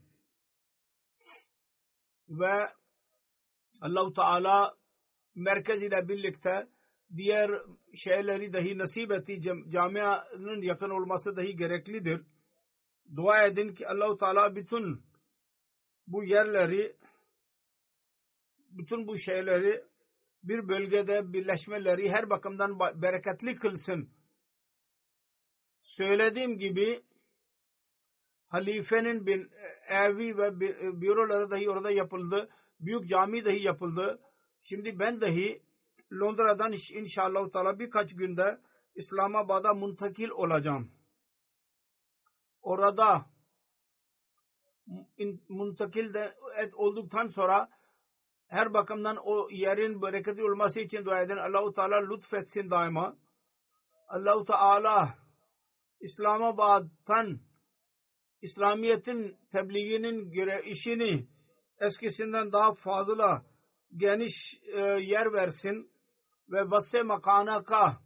Ve 2.29 2.69
Allahu 3.83 4.13
Teala 4.13 4.75
merkez 5.35 5.83
ile 5.83 6.07
birlikte 6.07 6.67
diğer 7.15 7.51
şeyleri 7.95 8.53
dahi 8.53 8.77
nasip 8.77 9.11
etti. 9.11 9.41
Camianın 9.69 10.61
yakın 10.61 10.89
olması 10.89 11.35
dahi 11.35 11.55
gereklidir. 11.55 12.21
Dua 13.15 13.43
edin 13.45 13.73
ki 13.73 13.87
Allahu 13.87 14.17
Teala 14.17 14.55
bütün 14.55 15.01
bu 16.07 16.23
yerleri 16.23 16.95
bütün 18.69 19.07
bu 19.07 19.17
şeyleri 19.17 19.83
bir 20.43 20.67
bölgede 20.67 21.33
birleşmeleri 21.33 22.11
her 22.11 22.29
bakımdan 22.29 22.79
bereketli 22.79 23.55
kılsın. 23.55 24.09
söylediğim 25.81 26.57
gibi 26.57 27.03
halifenin 28.47 29.25
bin, 29.25 29.51
evi 29.89 30.37
ve 30.37 30.59
büroları 31.01 31.51
dahi 31.51 31.69
orada 31.69 31.91
yapıldı. 31.91 32.49
Büyük 32.79 33.09
cami 33.09 33.45
dahi 33.45 33.63
yapıldı. 33.63 34.19
Şimdi 34.63 34.99
ben 34.99 35.21
dahi 35.21 35.63
Londra'dan 36.13 36.73
inşallah 36.93 37.51
Teala 37.51 37.79
birkaç 37.79 38.15
günde 38.15 38.59
İslamabad'a 38.95 39.73
muntakil 39.73 40.29
olacağım. 40.29 40.91
Orada 42.61 43.25
muntakil 45.49 46.13
de 46.13 46.33
olduktan 46.73 47.27
sonra 47.27 47.69
her 48.47 48.73
bakımdan 48.73 49.17
o 49.23 49.49
yerin 49.51 50.01
bereketli 50.01 50.43
olması 50.43 50.79
için 50.79 51.05
dua 51.05 51.21
edin. 51.21 51.37
Allahu 51.37 51.73
Teala 51.73 52.09
lütfetsin 52.09 52.69
daima. 52.69 53.17
Allahu 54.07 54.45
Teala 54.45 55.17
İslamabad'tan 55.99 57.39
İslamiyet'in 58.41 59.37
tebliğinin 59.51 60.31
göre 60.31 60.61
işini 60.65 61.27
eskisinden 61.79 62.51
daha 62.51 62.73
fazla 62.73 63.45
geniş 63.97 64.59
e, 64.73 64.79
yer 64.81 65.33
versin 65.33 65.91
ve 66.49 66.71
vasse 66.71 67.03
makanaka 67.03 67.97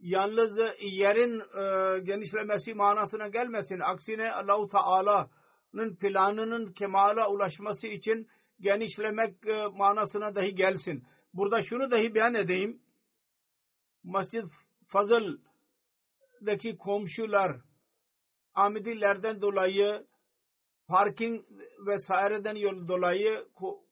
yalnız 0.00 0.58
yerin 0.80 1.40
e, 1.40 1.98
genişlemesi 2.00 2.74
manasına 2.74 3.28
gelmesin. 3.28 3.80
Aksine 3.80 4.32
Allahu 4.32 4.68
Teala'nın 4.68 5.96
planının 5.96 6.72
kemala 6.72 7.30
ulaşması 7.30 7.86
için 7.86 8.28
genişlemek 8.60 9.46
e, 9.46 9.66
manasına 9.66 10.34
dahi 10.34 10.54
gelsin. 10.54 11.04
Burada 11.34 11.62
şunu 11.62 11.90
dahi 11.90 12.14
beyan 12.14 12.34
edeyim. 12.34 12.82
Mescid 14.04 14.44
Fazıl'daki 14.86 16.76
komşular 16.76 17.56
Amidilerden 18.54 19.42
dolayı 19.42 20.06
parking 20.90 21.44
vesaireden 21.86 22.54
yol 22.54 22.88
dolayı 22.88 23.46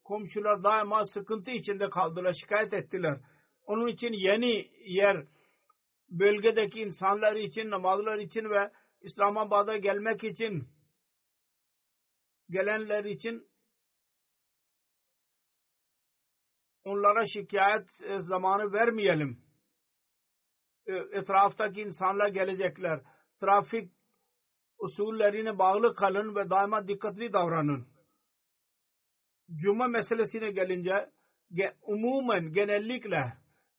komşular 0.05 0.65
daima 0.65 1.05
sıkıntı 1.05 1.51
içinde 1.51 1.91
kaldılar, 1.91 2.33
şikayet 2.33 2.73
ettiler. 2.73 3.21
Onun 3.67 3.87
için 3.87 4.13
yeni 4.13 4.71
yer 4.85 5.27
bölgedeki 6.09 6.81
insanlar 6.81 7.37
için, 7.37 7.71
namazlar 7.71 8.19
için 8.19 8.51
ve 8.51 8.73
İslamabad'a 9.01 9.77
gelmek 9.77 10.25
için 10.25 10.69
gelenler 12.51 13.05
için 13.05 13.49
onlara 16.85 17.27
şikayet 17.27 17.89
e, 18.03 18.19
zamanı 18.19 18.73
vermeyelim. 18.73 19.43
E, 20.87 20.93
etraftaki 20.95 21.81
insanlar 21.81 22.29
gelecekler. 22.29 23.01
Trafik 23.41 23.98
usullerine 24.79 25.59
bağlı 25.59 25.95
kalın 25.95 26.35
ve 26.37 26.51
daima 26.51 26.89
dikkatli 26.89 27.33
davranın. 27.33 27.87
Cuma 29.55 29.89
meselesine 29.89 30.51
gelince 30.51 31.11
umumen 31.83 32.53
genellikle 32.53 33.33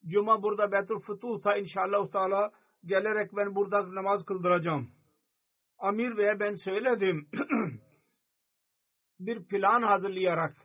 Cuma 0.08 0.44
burada 0.44 0.72
Betul 0.72 1.00
Futuh'ta 1.00 1.58
inşallah 1.58 2.12
Teala 2.12 2.52
gelerek 2.86 3.36
ben 3.36 3.56
burada 3.56 3.96
namaz 3.96 4.26
kıldıracağım. 4.26 4.92
Amir 5.78 6.18
Bey'e 6.18 6.40
ben 6.40 6.56
söyledim. 6.56 7.30
bir 9.20 9.48
plan 9.48 9.82
hazırlayarak 9.82 10.56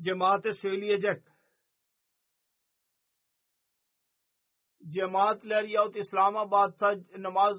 cemaate 0.00 0.54
söyleyecek. 0.54 1.22
Cemaatler 4.88 5.64
yahut 5.64 5.96
İslamabad'da 5.96 6.96
namaz 7.18 7.56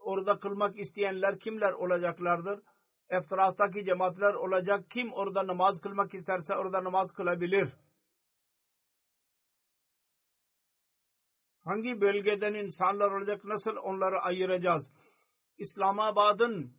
orada 0.00 0.38
kılmak 0.38 0.78
isteyenler 0.78 1.38
kimler 1.38 1.72
olacaklardır? 1.72 2.60
Etraftaki 3.08 3.84
cemaatler 3.84 4.34
olacak. 4.34 4.90
Kim 4.90 5.12
orada 5.12 5.46
namaz 5.46 5.80
kılmak 5.80 6.14
isterse 6.14 6.54
orada 6.54 6.84
namaz 6.84 7.12
kılabilir. 7.12 7.72
Hangi 11.64 12.00
bölgeden 12.00 12.54
insanlar 12.54 13.10
olacak? 13.10 13.44
Nasıl 13.44 13.76
onları 13.76 14.20
ayıracağız? 14.20 14.90
İslamabad'ın 15.58 16.72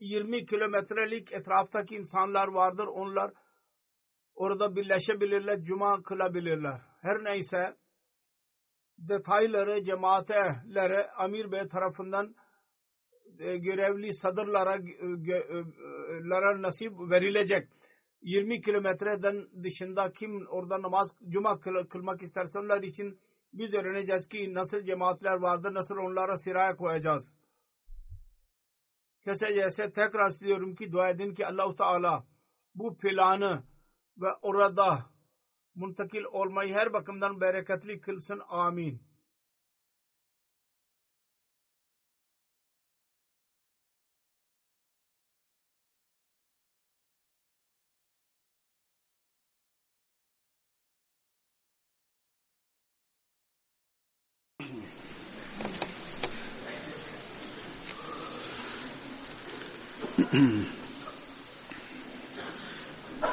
20 0.00 0.46
kilometrelik 0.46 1.32
etraftaki 1.32 1.96
insanlar 1.96 2.48
vardır. 2.48 2.86
Onlar 2.86 3.32
orada 4.34 4.76
birleşebilirler, 4.76 5.62
cuma 5.62 6.02
kılabilirler. 6.02 6.80
Her 7.00 7.24
neyse 7.24 7.76
detayları 8.98 9.84
cemaatlere 9.84 11.10
Amir 11.10 11.52
Bey 11.52 11.68
tarafından 11.68 12.34
görevli 13.40 14.14
sadırlara 14.14 14.76
e, 14.76 16.62
nasip 16.62 16.92
verilecek. 17.10 17.68
20 18.22 18.60
kilometreden 18.60 19.46
dışında 19.62 20.12
kim 20.12 20.46
orada 20.46 20.82
namaz 20.82 21.10
cuma 21.28 21.60
kılmak 21.60 22.22
isterse 22.22 22.58
onlar 22.58 22.82
için 22.82 23.18
biz 23.52 23.74
öğreneceğiz 23.74 24.28
ki 24.28 24.54
nasıl 24.54 24.82
cemaatler 24.82 25.34
vardır, 25.34 25.74
nasıl 25.74 25.96
onlara 25.96 26.38
sıraya 26.38 26.76
koyacağız. 26.76 27.34
Kısacası 29.24 29.92
tekrar 29.94 30.30
istiyorum 30.30 30.74
ki 30.74 30.92
dua 30.92 31.10
edin 31.10 31.34
ki 31.34 31.46
Allah-u 31.46 31.76
Teala 31.76 32.24
bu 32.74 32.96
planı 32.98 33.62
ve 34.18 34.32
orada 34.42 35.06
muntakil 35.74 36.24
olmayı 36.24 36.74
her 36.74 36.92
bakımdan 36.92 37.40
bereketli 37.40 38.00
kılsın. 38.00 38.40
Amin. 38.48 39.09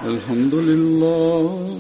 الحمد 0.01 0.53
لله 0.55 1.79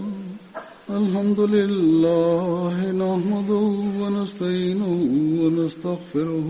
الحمد 0.89 1.39
لله 1.39 2.75
نحمده 2.91 3.65
ونستعينه 4.01 4.93
ونستغفره 5.41 6.49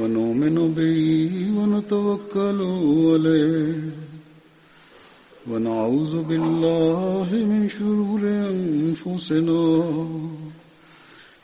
ونؤمن 0.00 0.56
به 0.76 1.00
ونتوكل 1.58 2.60
عليه 3.12 3.74
ونعوذ 5.50 6.22
بالله 6.22 7.28
من 7.32 7.68
شرور 7.68 8.22
أنفسنا 8.54 9.64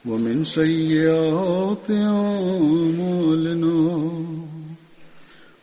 ومن 0.09 0.45
سيئات 0.45 1.91
أعمالنا 1.91 3.79